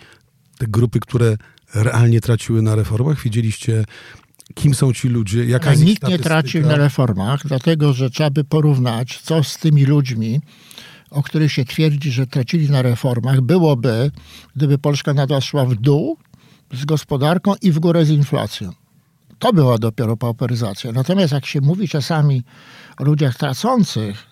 te 0.58 0.66
grupy, 0.66 1.00
które 1.00 1.36
realnie 1.74 2.20
traciły 2.20 2.62
na 2.62 2.74
reformach? 2.74 3.22
Widzieliście, 3.22 3.84
kim 4.54 4.74
są 4.74 4.92
ci 4.92 5.08
ludzie? 5.08 5.44
Jaka 5.44 5.70
jest 5.70 5.84
Nikt 5.84 6.08
nie 6.08 6.18
tracił 6.18 6.62
na 6.66 6.76
reformach, 6.76 7.46
dlatego 7.46 7.92
że 7.92 8.10
trzeba 8.10 8.30
by 8.30 8.44
porównać, 8.44 9.20
co 9.22 9.44
z 9.44 9.58
tymi 9.58 9.84
ludźmi, 9.84 10.40
o 11.14 11.22
których 11.22 11.52
się 11.52 11.64
twierdzi, 11.64 12.12
że 12.12 12.26
tracili 12.26 12.70
na 12.70 12.82
reformach, 12.82 13.40
byłoby, 13.40 14.10
gdyby 14.56 14.78
Polska 14.78 15.14
nadal 15.14 15.42
szła 15.42 15.64
w 15.64 15.74
dół 15.74 16.18
z 16.72 16.84
gospodarką 16.84 17.54
i 17.62 17.72
w 17.72 17.78
górę 17.78 18.04
z 18.04 18.10
inflacją. 18.10 18.72
To 19.38 19.52
była 19.52 19.78
dopiero 19.78 20.16
pauperyzacja. 20.16 20.92
Natomiast 20.92 21.32
jak 21.32 21.46
się 21.46 21.60
mówi 21.60 21.88
czasami 21.88 22.42
o 22.98 23.04
ludziach 23.04 23.36
tracących, 23.36 24.30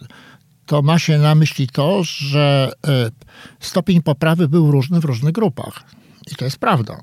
to 0.67 0.83
ma 0.83 0.99
się 0.99 1.19
na 1.19 1.35
myśli 1.35 1.69
to, 1.69 2.01
że 2.05 2.73
e, 2.87 3.11
stopień 3.61 4.03
poprawy 4.03 4.49
był 4.49 4.71
różny 4.71 5.01
w 5.01 5.05
różnych 5.05 5.33
grupach. 5.33 5.85
I 6.33 6.35
to 6.35 6.45
jest 6.45 6.59
prawda. 6.59 7.03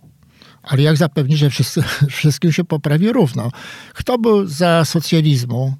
Ale 0.63 0.81
jak 0.81 0.97
zapewnić, 0.97 1.37
że 1.37 1.49
wszyscy, 1.49 1.83
wszystkim 2.09 2.51
się 2.51 2.63
poprawi 2.63 3.11
równo? 3.11 3.51
Kto 3.93 4.17
był 4.17 4.47
za 4.47 4.85
socjalizmu 4.85 5.75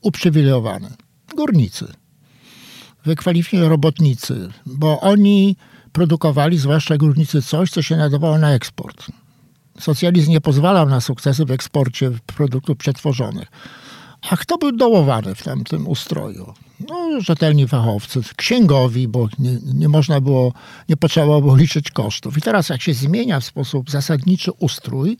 uprzywilejowany? 0.00 0.90
Górnicy. 1.36 2.01
Wykwalifikowani 3.04 3.70
robotnicy, 3.70 4.48
bo 4.66 5.00
oni 5.00 5.56
produkowali, 5.92 6.58
zwłaszcza 6.58 6.96
górnicy, 6.96 7.42
coś, 7.42 7.70
co 7.70 7.82
się 7.82 7.96
nadawało 7.96 8.38
na 8.38 8.50
eksport. 8.52 9.06
Socjalizm 9.78 10.30
nie 10.30 10.40
pozwalał 10.40 10.88
na 10.88 11.00
sukcesy 11.00 11.44
w 11.44 11.50
eksporcie 11.50 12.10
produktów 12.26 12.76
przetworzonych. 12.76 13.48
A 14.30 14.36
kto 14.36 14.58
był 14.58 14.72
dołowany 14.72 15.34
w 15.34 15.42
tamtym 15.42 15.88
ustroju? 15.88 16.54
No, 16.88 17.20
rzetelni 17.20 17.68
fachowcy, 17.68 18.20
księgowi, 18.36 19.08
bo 19.08 19.28
nie, 19.38 19.58
nie 19.74 19.88
można 19.88 20.20
było, 20.20 20.52
nie 20.88 20.96
potrzeba 20.96 21.40
było 21.40 21.56
liczyć 21.56 21.90
kosztów. 21.90 22.38
I 22.38 22.40
teraz 22.40 22.68
jak 22.68 22.82
się 22.82 22.94
zmienia 22.94 23.40
w 23.40 23.44
sposób 23.44 23.90
zasadniczy 23.90 24.52
ustrój, 24.58 25.18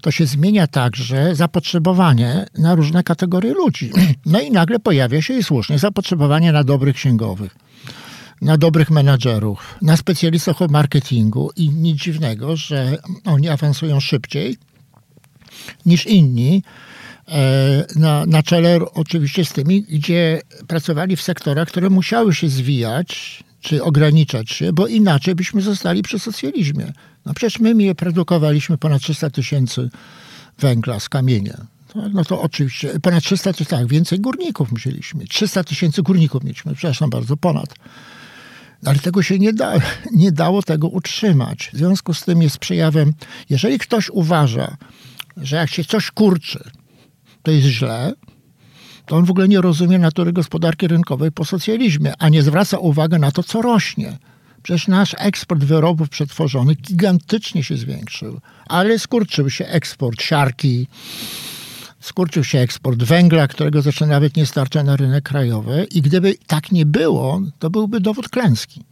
to 0.00 0.10
się 0.10 0.26
zmienia 0.26 0.66
także 0.66 1.34
zapotrzebowanie 1.34 2.46
na 2.58 2.74
różne 2.74 3.02
kategorie 3.02 3.54
ludzi. 3.54 3.90
No 4.26 4.40
i 4.40 4.50
nagle 4.50 4.78
pojawia 4.78 5.22
się 5.22 5.34
i 5.34 5.42
słusznie 5.42 5.78
zapotrzebowanie 5.78 6.52
na 6.52 6.64
dobrych 6.64 6.96
księgowych 6.96 7.56
na 8.42 8.58
dobrych 8.58 8.90
menadżerów, 8.90 9.78
na 9.82 9.96
specjalistów 9.96 10.62
od 10.62 10.70
marketingu 10.70 11.50
i 11.56 11.70
nic 11.70 12.02
dziwnego, 12.02 12.56
że 12.56 12.98
oni 13.24 13.48
awansują 13.48 14.00
szybciej 14.00 14.56
niż 15.86 16.06
inni. 16.06 16.62
E, 17.28 17.84
na, 17.96 18.26
na 18.26 18.42
czele 18.42 18.78
oczywiście 18.94 19.44
z 19.44 19.52
tymi, 19.52 19.82
gdzie 19.82 20.40
pracowali 20.66 21.16
w 21.16 21.22
sektorach, 21.22 21.68
które 21.68 21.90
musiały 21.90 22.34
się 22.34 22.48
zwijać, 22.48 23.44
czy 23.60 23.82
ograniczać 23.82 24.50
się, 24.50 24.72
bo 24.72 24.86
inaczej 24.86 25.34
byśmy 25.34 25.60
zostali 25.60 26.02
przy 26.02 26.18
socjalizmie. 26.18 26.92
No 27.28 27.34
przecież 27.34 27.58
my 27.60 27.94
produkowaliśmy 27.94 28.78
ponad 28.78 29.02
300 29.02 29.30
tysięcy 29.30 29.90
węgla 30.58 31.00
z 31.00 31.08
kamienia. 31.08 31.66
Tak, 31.94 32.12
no 32.12 32.24
to 32.24 32.42
oczywiście, 32.42 33.00
ponad 33.00 33.24
300 33.24 33.52
to 33.52 33.64
tak, 33.64 33.86
więcej 33.86 34.20
górników 34.20 34.72
musieliśmy. 34.72 35.24
300 35.24 35.64
tysięcy 35.64 36.02
górników 36.02 36.44
mieliśmy, 36.44 36.74
przepraszam 36.74 37.10
bardzo, 37.10 37.36
ponad. 37.36 37.74
Ale 38.84 38.98
tego 38.98 39.22
się 39.22 39.38
nie, 39.38 39.52
da, 39.52 39.74
nie 40.22 40.32
dało 40.32 40.62
tego 40.62 40.88
utrzymać. 40.88 41.70
W 41.72 41.76
związku 41.76 42.14
z 42.14 42.24
tym 42.24 42.42
jest 42.42 42.58
przejawem, 42.58 43.12
jeżeli 43.50 43.78
ktoś 43.78 44.10
uważa, 44.10 44.76
że 45.36 45.56
jak 45.56 45.70
się 45.70 45.84
coś 45.84 46.10
kurczy, 46.10 46.70
to 47.42 47.50
jest 47.50 47.66
źle, 47.66 48.12
to 49.06 49.16
on 49.16 49.24
w 49.24 49.30
ogóle 49.30 49.48
nie 49.48 49.60
rozumie 49.60 49.98
natury 49.98 50.32
gospodarki 50.32 50.88
rynkowej 50.88 51.32
po 51.32 51.44
socjalizmie, 51.44 52.12
a 52.18 52.28
nie 52.28 52.42
zwraca 52.42 52.78
uwagi 52.78 53.16
na 53.16 53.32
to, 53.32 53.42
co 53.42 53.62
rośnie. 53.62 54.18
Przecież 54.68 54.88
nasz 54.88 55.14
eksport 55.18 55.64
wyrobów 55.64 56.08
przetworzonych 56.08 56.80
gigantycznie 56.80 57.64
się 57.64 57.76
zwiększył, 57.76 58.40
ale 58.66 58.98
skurczył 58.98 59.50
się 59.50 59.66
eksport 59.66 60.22
siarki, 60.22 60.86
skurczył 62.00 62.44
się 62.44 62.58
eksport 62.58 63.02
węgla, 63.02 63.48
którego 63.48 63.82
zresztą 63.82 64.06
nawet 64.06 64.36
nie 64.36 64.46
starcza 64.46 64.82
na 64.82 64.96
rynek 64.96 65.24
krajowy 65.24 65.86
i 65.90 66.02
gdyby 66.02 66.34
tak 66.46 66.72
nie 66.72 66.86
było, 66.86 67.40
to 67.58 67.70
byłby 67.70 68.00
dowód 68.00 68.28
klęski. 68.28 68.84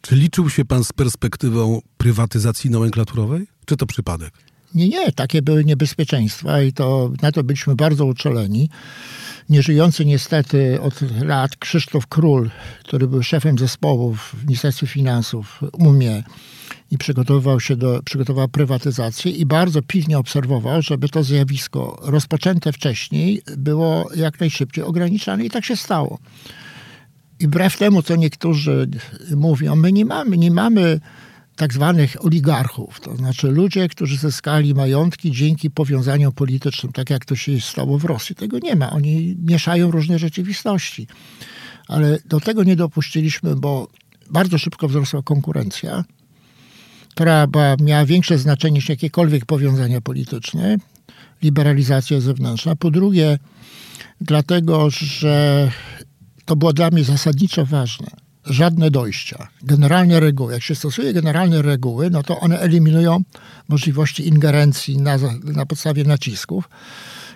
Czy 0.00 0.16
liczył 0.16 0.50
się 0.50 0.64
pan 0.64 0.84
z 0.84 0.92
perspektywą 0.92 1.80
prywatyzacji 1.96 2.70
nomenklaturowej? 2.70 3.46
Czy 3.66 3.76
to 3.76 3.86
przypadek? 3.86 4.32
Nie, 4.74 4.88
nie, 4.88 5.12
takie 5.12 5.42
były 5.42 5.64
niebezpieczeństwa 5.64 6.62
i 6.62 6.72
to, 6.72 7.10
na 7.22 7.32
to 7.32 7.44
byliśmy 7.44 7.74
bardzo 7.74 8.06
uczuleni. 8.06 8.68
Nieżyjący 9.48 10.04
niestety 10.04 10.80
od 10.80 11.00
lat 11.22 11.56
Krzysztof 11.56 12.06
Król, 12.06 12.50
który 12.84 13.08
był 13.08 13.22
szefem 13.22 13.58
zespołu 13.58 14.14
w 14.14 14.34
Ministerstwie 14.46 14.86
Finansów, 14.86 15.60
umie 15.72 16.22
i 16.90 16.98
przygotowywał 16.98 17.60
się 17.60 17.76
do, 17.76 18.00
przygotował 18.04 18.48
prywatyzację 18.48 19.32
i 19.32 19.46
bardzo 19.46 19.82
pilnie 19.82 20.18
obserwował, 20.18 20.82
żeby 20.82 21.08
to 21.08 21.22
zjawisko 21.22 22.00
rozpoczęte 22.02 22.72
wcześniej 22.72 23.42
było 23.56 24.10
jak 24.16 24.40
najszybciej 24.40 24.84
ograniczane 24.84 25.44
i 25.44 25.50
tak 25.50 25.64
się 25.64 25.76
stało. 25.76 26.18
I 27.40 27.46
wbrew 27.46 27.78
temu, 27.78 28.02
co 28.02 28.16
niektórzy 28.16 28.88
mówią, 29.36 29.76
my 29.76 29.92
nie 29.92 30.04
mamy, 30.04 30.38
nie 30.38 30.50
mamy 30.50 31.00
tak 31.56 31.72
zwanych 31.72 32.24
oligarchów, 32.24 33.00
to 33.00 33.16
znaczy 33.16 33.48
ludzie, 33.48 33.88
którzy 33.88 34.18
zyskali 34.18 34.74
majątki 34.74 35.32
dzięki 35.32 35.70
powiązaniom 35.70 36.32
politycznym, 36.32 36.92
tak 36.92 37.10
jak 37.10 37.24
to 37.24 37.36
się 37.36 37.60
stało 37.60 37.98
w 37.98 38.04
Rosji. 38.04 38.34
Tego 38.34 38.58
nie 38.58 38.76
ma. 38.76 38.90
Oni 38.90 39.36
mieszają 39.44 39.90
różne 39.90 40.18
rzeczywistości. 40.18 41.06
Ale 41.88 42.18
do 42.26 42.40
tego 42.40 42.64
nie 42.64 42.76
dopuściliśmy, 42.76 43.56
bo 43.56 43.88
bardzo 44.30 44.58
szybko 44.58 44.88
wzrosła 44.88 45.22
konkurencja, 45.22 46.04
która 47.10 47.46
miała 47.80 48.06
większe 48.06 48.38
znaczenie 48.38 48.74
niż 48.74 48.88
jakiekolwiek 48.88 49.46
powiązania 49.46 50.00
polityczne, 50.00 50.76
liberalizacja 51.42 52.20
zewnętrzna. 52.20 52.76
Po 52.76 52.90
drugie, 52.90 53.38
dlatego, 54.20 54.90
że 54.90 55.70
to 56.44 56.56
było 56.56 56.72
dla 56.72 56.90
mnie 56.90 57.04
zasadniczo 57.04 57.66
ważne 57.66 58.23
żadne 58.46 58.90
dojścia. 58.90 59.48
Generalne 59.62 60.20
reguły. 60.20 60.52
Jak 60.52 60.62
się 60.62 60.74
stosuje 60.74 61.12
generalne 61.12 61.62
reguły, 61.62 62.10
no 62.10 62.22
to 62.22 62.40
one 62.40 62.60
eliminują 62.60 63.22
możliwości 63.68 64.28
ingerencji 64.28 64.98
na, 64.98 65.16
na 65.44 65.66
podstawie 65.66 66.04
nacisków. 66.04 66.68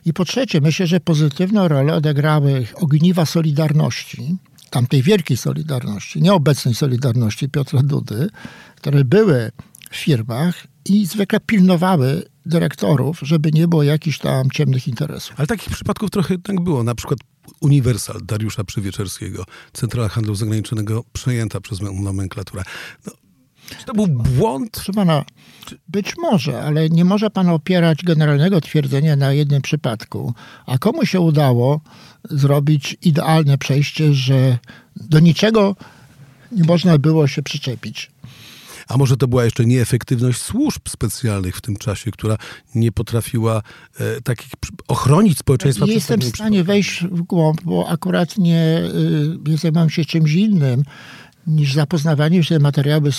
I 0.05 0.13
po 0.13 0.25
trzecie, 0.25 0.61
myślę, 0.61 0.87
że 0.87 1.01
pozytywną 1.01 1.69
rolę 1.69 1.95
odegrały 1.95 2.67
ogniwa 2.75 3.27
Solidarności, 3.27 4.37
tamtej 4.71 5.03
wielkiej 5.03 5.37
Solidarności, 5.37 6.23
nieobecnej 6.23 6.75
Solidarności 6.75 7.49
Piotra 7.49 7.83
Dudy, 7.83 8.29
które 8.77 9.05
były 9.05 9.51
w 9.91 9.97
firmach 9.97 10.67
i 10.85 11.07
zwykle 11.07 11.41
pilnowały 11.41 12.23
dyrektorów, 12.47 13.21
żeby 13.23 13.51
nie 13.53 13.69
było 13.69 13.83
jakichś 13.83 14.19
tam 14.19 14.51
ciemnych 14.51 14.89
interesów. 14.89 15.35
Ale 15.37 15.47
takich 15.47 15.71
przypadków 15.71 16.11
trochę 16.11 16.35
jednak 16.35 16.61
było. 16.61 16.85
Na 16.85 16.95
przykład 16.95 17.19
Uniwersal 17.61 18.21
Dariusza 18.25 18.65
Przywieczerskiego, 18.65 19.45
Centrala 19.73 20.09
Handlu 20.09 20.35
Zagranicznego 20.35 21.05
przejęta 21.13 21.61
przez 21.61 21.81
nomenklaturę. 21.81 22.63
No, 23.07 23.13
czy 23.79 23.85
to 23.87 23.93
był 23.93 24.09
błąd? 24.09 24.71
Proszę 24.71 24.93
pana, 24.93 25.25
być 25.89 26.17
może, 26.17 26.63
ale 26.63 26.89
nie 26.89 27.05
może 27.05 27.31
pan 27.31 27.49
opierać 27.49 28.05
generalnego 28.05 28.61
twierdzenia 28.61 29.17
na 29.17 29.33
jednym 29.33 29.63
przypadku. 29.63 30.35
A 30.67 30.79
komu 30.79 31.07
się 31.07 31.21
udało 31.21 31.81
zrobić 32.31 32.97
idealne 33.03 33.59
przejście, 33.59 34.15
że 34.15 34.59
do 34.97 35.21
niczego 35.21 35.77
nie 36.53 36.65
można 36.65 36.99
było 36.99 37.27
się 37.27 37.43
przyczepić? 37.43 38.11
A 38.89 38.97
może 38.97 39.17
to 39.17 39.29
była 39.29 39.45
jeszcze 39.45 39.67
nieefektywność 39.67 40.41
służb 40.41 40.89
specjalnych 40.89 41.57
w 41.57 41.61
tym 41.61 41.77
czasie, 41.77 42.11
która 42.11 42.37
nie 42.75 42.93
potrafiła 42.93 43.63
e, 44.01 44.21
takich 44.21 44.51
ochronić 44.89 45.39
społeczeństwa 45.39 45.87
Nie 45.87 45.93
jestem 45.93 46.21
w 46.21 46.25
stanie 46.25 46.65
wejść 46.65 47.05
w 47.05 47.23
głąb, 47.23 47.63
bo 47.65 47.89
akurat 47.89 48.39
nie, 48.39 48.83
y, 49.49 49.57
zajmowałem 49.57 49.91
się 49.91 50.05
czymś 50.05 50.33
innym 50.33 50.83
niż 51.49 51.75
zapoznawanie 51.75 52.45
się 52.45 52.59
materiały, 52.59 53.13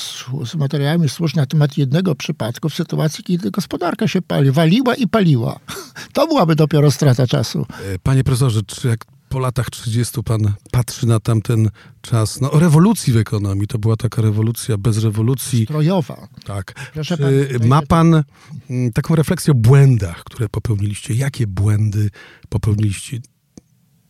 z 0.45 0.55
materiałami 0.55 1.09
służb 1.09 1.35
na 1.35 1.45
temat 1.45 1.77
jednego 1.77 2.15
przypadku 2.15 2.69
w 2.69 2.75
sytuacji, 2.75 3.23
kiedy 3.23 3.51
gospodarka 3.51 4.07
się 4.07 4.21
pali, 4.21 4.51
waliła 4.51 4.95
i 4.95 5.07
paliła. 5.07 5.59
To 6.13 6.27
byłaby 6.27 6.55
dopiero 6.55 6.91
strata 6.91 7.27
czasu. 7.27 7.65
E, 7.95 7.99
panie 7.99 8.23
profesorze, 8.23 8.61
czy 8.63 8.87
jak 8.87 9.05
po 9.29 9.39
latach 9.39 9.69
30 9.69 10.23
pan 10.23 10.53
patrzy 10.71 11.07
na 11.07 11.19
tamten 11.19 11.69
czas, 12.01 12.41
no 12.41 12.49
rewolucji 12.49 13.13
w 13.13 13.17
ekonomii, 13.17 13.67
to 13.67 13.79
była 13.79 13.95
taka 13.95 14.21
rewolucja 14.21 14.77
bez 14.77 15.03
rewolucji. 15.03 15.63
Strojowa. 15.63 16.27
Tak. 16.45 16.89
Proszę 16.93 17.17
Czy 17.17 17.59
pan, 17.59 17.67
ma 17.67 17.81
pan 17.81 18.23
mm, 18.69 18.91
taką 18.93 19.15
refleksję 19.15 19.51
o 19.51 19.55
błędach, 19.55 20.23
które 20.23 20.49
popełniliście? 20.49 21.13
Jakie 21.13 21.47
błędy 21.47 22.09
popełniliście? 22.49 23.19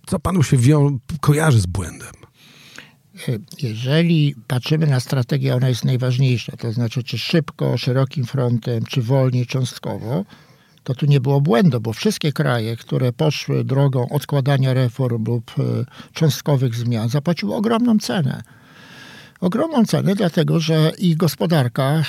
Co 0.08 0.20
panu 0.20 0.44
się 0.44 0.58
wią, 0.58 1.00
kojarzy 1.22 1.60
z 1.60 1.66
błędem? 1.66 2.14
Jeżeli 3.62 4.36
patrzymy 4.48 4.88
na 4.88 5.00
strategię, 5.00 5.56
ona 5.56 5.70
jest 5.70 5.86
najważniejsza, 5.86 6.58
to 6.58 6.72
znaczy 6.72 7.04
czy 7.04 7.18
szybko, 7.18 7.78
szerokim 7.78 8.26
frontem, 8.26 8.84
czy 8.84 9.02
wolniej, 9.02 9.46
cząstkowo, 9.46 10.26
to 10.90 10.96
tu 10.96 11.06
nie 11.06 11.20
było 11.20 11.42
błędu, 11.42 11.82
bo 11.82 11.94
wszystkie 11.94 12.34
kraje, 12.34 12.78
które 12.78 13.14
poszły 13.14 13.64
drogą 13.64 14.10
odkładania 14.10 14.74
reform 14.74 15.26
lub 15.26 15.52
e, 15.60 15.64
cząstkowych 16.14 16.76
zmian, 16.76 17.10
zapłaciły 17.10 17.56
ogromną 17.56 18.00
cenę. 18.00 18.44
Ogromną 19.42 19.86
cenę, 19.86 20.16
dlatego 20.16 20.60
że 20.60 20.92
ich 20.98 21.18
gospodarka 21.18 22.04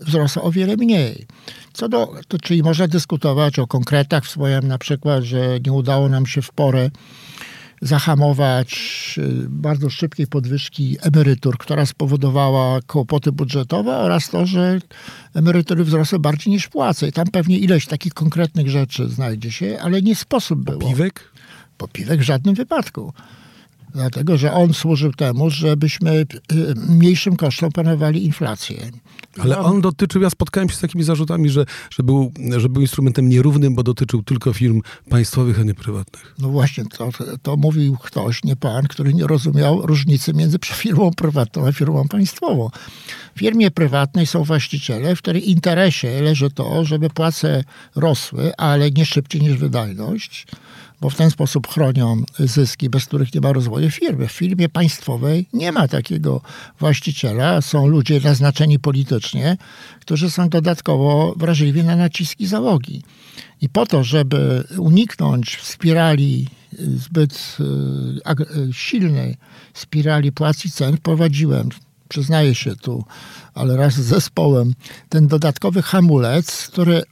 wzrosła 0.00 0.42
o 0.42 0.50
wiele 0.50 0.76
mniej. 0.76 1.26
Co 1.72 1.88
do, 1.88 2.14
to, 2.28 2.38
czyli 2.38 2.62
można 2.62 2.88
dyskutować 2.88 3.58
o 3.58 3.66
konkretach. 3.66 4.24
Wspomniałem 4.24 4.68
na 4.68 4.78
przykład, 4.78 5.24
że 5.24 5.60
nie 5.66 5.72
udało 5.72 6.08
nam 6.08 6.26
się 6.26 6.42
w 6.42 6.52
porę 6.52 6.90
zahamować 7.80 8.74
y, 9.18 9.46
bardzo 9.48 9.90
szybkiej 9.90 10.26
podwyżki 10.26 10.96
emerytur, 11.02 11.58
która 11.58 11.86
spowodowała 11.86 12.80
kłopoty 12.86 13.32
budżetowe 13.32 13.96
oraz 13.96 14.30
to, 14.30 14.46
że 14.46 14.80
emerytury 15.34 15.84
wzrosły 15.84 16.18
bardziej 16.18 16.52
niż 16.52 16.68
płace. 16.68 17.08
I 17.08 17.12
tam 17.12 17.26
pewnie 17.26 17.58
ileś 17.58 17.86
takich 17.86 18.14
konkretnych 18.14 18.70
rzeczy 18.70 19.08
znajdzie 19.08 19.52
się, 19.52 19.78
ale 19.82 20.02
nie 20.02 20.14
sposób 20.14 20.64
było. 20.64 20.78
Popiwek? 20.80 21.32
Popiwek 21.78 22.20
w 22.20 22.22
żadnym 22.22 22.54
wypadku. 22.54 23.12
Dlatego, 23.94 24.36
że 24.36 24.52
on 24.52 24.74
służył 24.74 25.12
temu, 25.12 25.50
żebyśmy 25.50 26.10
y, 26.10 26.26
mniejszym 26.88 27.36
kosztem 27.36 27.72
panowali 27.72 28.24
inflację. 28.24 28.90
Ale 29.38 29.56
no. 29.56 29.64
on 29.64 29.80
dotyczył, 29.80 30.22
ja 30.22 30.30
spotkałem 30.30 30.68
się 30.68 30.76
z 30.76 30.80
takimi 30.80 31.04
zarzutami, 31.04 31.50
że, 31.50 31.64
że, 31.90 32.02
był, 32.02 32.32
że 32.56 32.68
był 32.68 32.82
instrumentem 32.82 33.28
nierównym, 33.28 33.74
bo 33.74 33.82
dotyczył 33.82 34.22
tylko 34.22 34.52
firm 34.52 34.82
państwowych, 35.08 35.60
a 35.60 35.62
nie 35.62 35.74
prywatnych. 35.74 36.34
No 36.38 36.48
właśnie, 36.48 36.84
to, 36.84 37.10
to 37.42 37.56
mówił 37.56 37.96
ktoś, 37.96 38.44
nie 38.44 38.56
pan, 38.56 38.86
który 38.86 39.14
nie 39.14 39.26
rozumiał 39.26 39.86
różnicy 39.86 40.34
między 40.34 40.58
firmą 40.64 41.10
prywatną 41.16 41.66
a 41.66 41.72
firmą 41.72 42.08
państwową. 42.08 42.70
W 43.34 43.38
firmie 43.38 43.70
prywatnej 43.70 44.26
są 44.26 44.44
właściciele, 44.44 45.16
w 45.16 45.18
której 45.18 45.50
interesie 45.50 46.22
leży 46.22 46.50
to, 46.50 46.84
żeby 46.84 47.10
płace 47.10 47.64
rosły, 47.96 48.56
ale 48.56 48.90
nie 48.90 49.06
szybciej 49.06 49.40
niż 49.40 49.56
wydajność 49.56 50.46
bo 51.00 51.10
w 51.10 51.16
ten 51.16 51.30
sposób 51.30 51.68
chronią 51.68 52.22
zyski, 52.38 52.90
bez 52.90 53.04
których 53.04 53.34
nie 53.34 53.40
ma 53.40 53.52
rozwoju 53.52 53.90
firmy. 53.90 54.28
W 54.28 54.32
firmie 54.32 54.68
państwowej 54.68 55.46
nie 55.52 55.72
ma 55.72 55.88
takiego 55.88 56.40
właściciela. 56.78 57.60
Są 57.60 57.86
ludzie 57.86 58.20
naznaczeni 58.20 58.78
politycznie, 58.78 59.56
którzy 60.00 60.30
są 60.30 60.48
dodatkowo 60.48 61.34
wrażliwi 61.36 61.84
na 61.84 61.96
naciski 61.96 62.46
załogi. 62.46 63.02
I 63.60 63.68
po 63.68 63.86
to, 63.86 64.04
żeby 64.04 64.64
uniknąć 64.78 65.60
spirali 65.62 66.48
zbyt 66.78 67.56
e, 68.26 68.30
e, 68.30 68.72
silnej 68.72 69.36
spirali 69.74 70.32
płac 70.32 70.64
i 70.64 70.70
cen, 70.70 70.98
prowadziłem 70.98 71.68
przyznaję 72.08 72.54
się 72.54 72.76
tu, 72.76 73.04
ale 73.54 73.76
raz 73.76 73.94
z 73.94 74.00
zespołem, 74.00 74.74
ten 75.08 75.26
dodatkowy 75.26 75.82
hamulec, 75.82 76.68
który 76.68 76.96
e, 76.96 77.02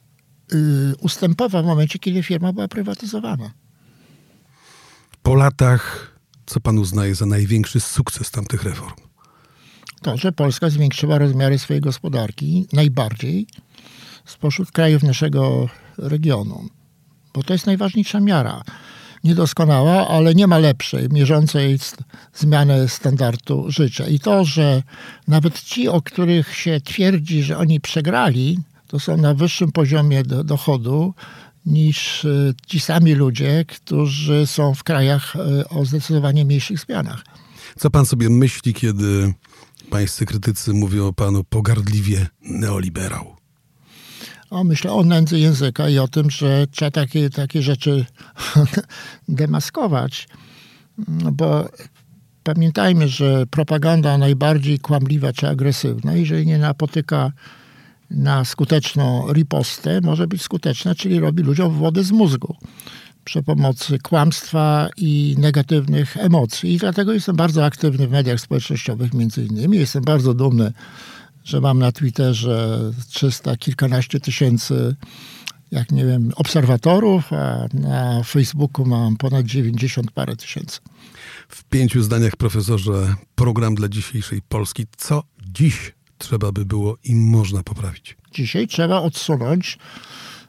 ustępował 1.01 1.62
w 1.62 1.66
momencie, 1.66 1.98
kiedy 1.98 2.22
firma 2.22 2.53
była 2.53 2.68
prywatyzowana 2.68 3.51
po 5.22 5.35
latach, 5.35 6.12
co 6.46 6.61
pan 6.61 6.78
uznaje 6.78 7.14
za 7.14 7.26
największy 7.26 7.81
sukces 7.81 8.31
tamtych 8.31 8.62
reform? 8.62 8.94
To, 10.02 10.16
że 10.16 10.33
Polska 10.33 10.70
zwiększyła 10.70 11.18
rozmiary 11.18 11.59
swojej 11.59 11.81
gospodarki 11.81 12.66
najbardziej 12.72 13.46
spośród 14.24 14.72
krajów 14.72 15.02
naszego 15.02 15.68
regionu. 15.98 16.68
Bo 17.35 17.42
to 17.42 17.52
jest 17.52 17.66
najważniejsza 17.66 18.20
miara. 18.20 18.62
Niedoskonała, 19.24 20.09
ale 20.09 20.35
nie 20.35 20.46
ma 20.46 20.59
lepszej, 20.59 21.09
mierzącej 21.09 21.78
zmianę 22.35 22.88
standardu 22.88 23.64
życia. 23.68 24.07
I 24.07 24.18
to, 24.20 24.44
że 24.44 24.83
nawet 25.28 25.62
ci, 25.62 25.88
o 25.88 26.02
których 26.02 26.54
się 26.57 26.81
twierdzi, 26.81 27.42
że 27.42 27.59
oni 27.59 27.81
przegrali, 27.81 28.59
to 28.87 29.00
są 29.00 29.16
na 29.16 29.35
wyższym 29.35 29.72
poziomie 29.72 30.22
do, 30.22 30.44
dochodu 30.44 31.14
niż 31.66 32.25
y, 32.25 32.55
ci 32.66 32.81
sami 32.81 33.14
ludzie, 33.14 33.64
którzy 33.68 34.47
są 34.47 34.75
w 34.75 34.85
krajach 34.85 35.37
y, 35.37 35.68
o 35.68 35.85
zdecydowanie 35.85 36.44
mniejszych 36.44 36.81
zmianach. 36.81 37.25
Co 37.79 37.90
pan 37.90 38.07
sobie 38.07 38.31
myśli, 38.31 38.75
kiedy 38.75 39.35
pańscy 39.90 40.27
krytycy 40.27 40.73
mówią 40.73 41.07
o 41.07 41.12
panu 41.12 41.44
pogardliwie 41.44 42.27
neoliberał? 42.42 43.37
O, 44.51 44.64
myślę 44.64 44.92
o 44.92 45.03
nędzy 45.03 45.38
języka 45.38 45.88
i 45.88 45.99
o 45.99 46.09
tym, 46.09 46.31
że 46.31 46.66
trzeba 46.71 46.90
takie, 46.90 47.31
takie 47.31 47.62
rzeczy 47.62 48.07
demaskować. 49.29 50.29
No 51.09 51.33
bo 51.33 51.68
pamiętajmy, 52.42 53.09
że 53.09 53.47
propaganda 53.47 54.18
najbardziej 54.18 54.79
kłamliwa 54.79 55.33
czy 55.33 55.49
agresywna, 55.49 56.12
jeżeli 56.12 56.47
nie 56.47 56.59
napotyka 56.59 57.33
na 58.11 58.44
skuteczną 58.44 59.33
ripostę, 59.33 60.01
może 60.01 60.27
być 60.27 60.42
skuteczna, 60.42 60.94
czyli 60.94 61.21
robi 61.21 61.42
ludziom 61.42 61.79
wodę 61.79 62.05
z 62.05 62.11
mózgu 62.11 62.57
przy 63.29 63.42
pomocy 63.42 63.99
kłamstwa 63.99 64.88
i 64.97 65.35
negatywnych 65.38 66.16
emocji. 66.16 66.73
I 66.75 66.79
dlatego 66.79 67.12
jestem 67.12 67.37
bardzo 67.37 67.64
aktywny 67.64 68.09
w 68.09 68.11
mediach 68.11 68.40
społecznościowych 68.40 69.14
między 69.14 69.44
innymi. 69.44 69.79
Jestem 69.79 70.05
bardzo 70.05 70.35
dumny, 70.35 70.73
że 71.44 71.61
mam 71.61 71.79
na 71.79 71.92
Twitterze 71.92 72.81
300 73.09 73.57
kilkanaście 73.57 74.21
tysięcy, 74.21 74.97
jak 75.71 75.92
nie 75.92 76.07
wiem, 76.07 76.33
obserwatorów, 76.37 77.33
a 77.33 77.68
na 77.75 78.23
Facebooku 78.23 78.87
mam 78.87 79.16
ponad 79.16 79.47
90 79.47 80.11
parę 80.11 80.37
tysięcy. 80.37 80.81
W 81.49 81.64
pięciu 81.64 82.03
zdaniach, 82.03 82.37
profesorze, 82.37 83.14
program 83.35 83.75
dla 83.75 83.88
dzisiejszej 83.88 84.42
Polski. 84.42 84.87
Co 84.97 85.23
dziś 85.51 85.97
trzeba 86.18 86.52
by 86.52 86.64
było 86.64 86.96
i 87.04 87.14
można 87.14 87.62
poprawić? 87.62 88.16
Dzisiaj 88.35 88.68
trzeba 88.68 89.00
odsunąć 89.00 89.78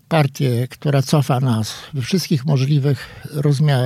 partię, 0.07 0.67
która 0.69 1.01
cofa 1.01 1.39
nas 1.39 1.73
we 1.93 2.01
wszystkich 2.01 2.45
możliwych 2.45 3.25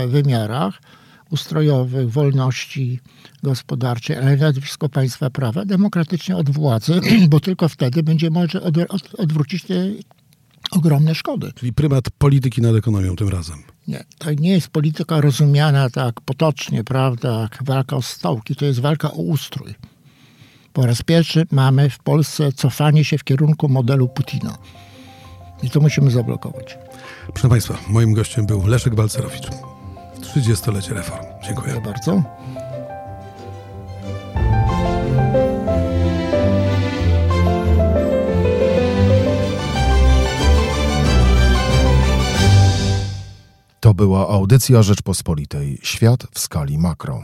wymiarach 0.07 0.81
ustrojowych, 1.29 2.11
wolności 2.11 2.99
gospodarczej, 3.43 4.15
ale 4.17 4.37
nade 4.37 4.61
wszystko 4.61 4.89
państwa 4.89 5.29
prawa, 5.29 5.65
demokratycznie 5.65 6.37
od 6.37 6.49
władzy, 6.49 7.01
bo 7.29 7.39
tylko 7.39 7.69
wtedy 7.69 8.03
będzie 8.03 8.29
może 8.29 8.61
od, 8.61 8.77
od, 8.77 9.15
odwrócić 9.17 9.63
te 9.63 9.75
ogromne 10.71 11.15
szkody. 11.15 11.51
Czyli 11.55 11.73
prymat 11.73 12.09
polityki 12.17 12.61
nad 12.61 12.75
ekonomią 12.75 13.15
tym 13.15 13.29
razem. 13.29 13.63
Nie, 13.87 14.03
to 14.17 14.33
nie 14.33 14.49
jest 14.49 14.67
polityka 14.67 15.21
rozumiana 15.21 15.89
tak 15.89 16.21
potocznie, 16.21 16.83
prawda, 16.83 17.41
jak 17.41 17.63
walka 17.63 17.95
o 17.95 18.01
stołki, 18.01 18.55
to 18.55 18.65
jest 18.65 18.79
walka 18.79 19.11
o 19.11 19.15
ustrój. 19.15 19.75
Po 20.73 20.85
raz 20.85 21.03
pierwszy 21.03 21.45
mamy 21.51 21.89
w 21.89 21.99
Polsce 21.99 22.51
cofanie 22.51 23.05
się 23.05 23.17
w 23.17 23.23
kierunku 23.23 23.69
modelu 23.69 24.07
Putina. 24.09 24.57
I 25.63 25.69
to 25.69 25.79
musimy 25.79 26.11
zablokować. 26.11 26.77
Proszę 27.33 27.49
Państwa, 27.49 27.77
moim 27.87 28.13
gościem 28.13 28.45
był 28.45 28.67
Leszek 28.67 28.95
Balcerowicz. 28.95 29.47
30-lecie 30.21 30.93
reform. 30.93 31.23
Dziękuję. 31.43 31.73
Dziękuję 31.73 31.93
bardzo. 31.93 32.23
To 43.79 43.93
była 43.93 44.29
audycja 44.29 44.83
Rzeczpospolitej. 44.83 45.79
Świat 45.81 46.27
w 46.31 46.39
skali 46.39 46.77
makro. 46.77 47.23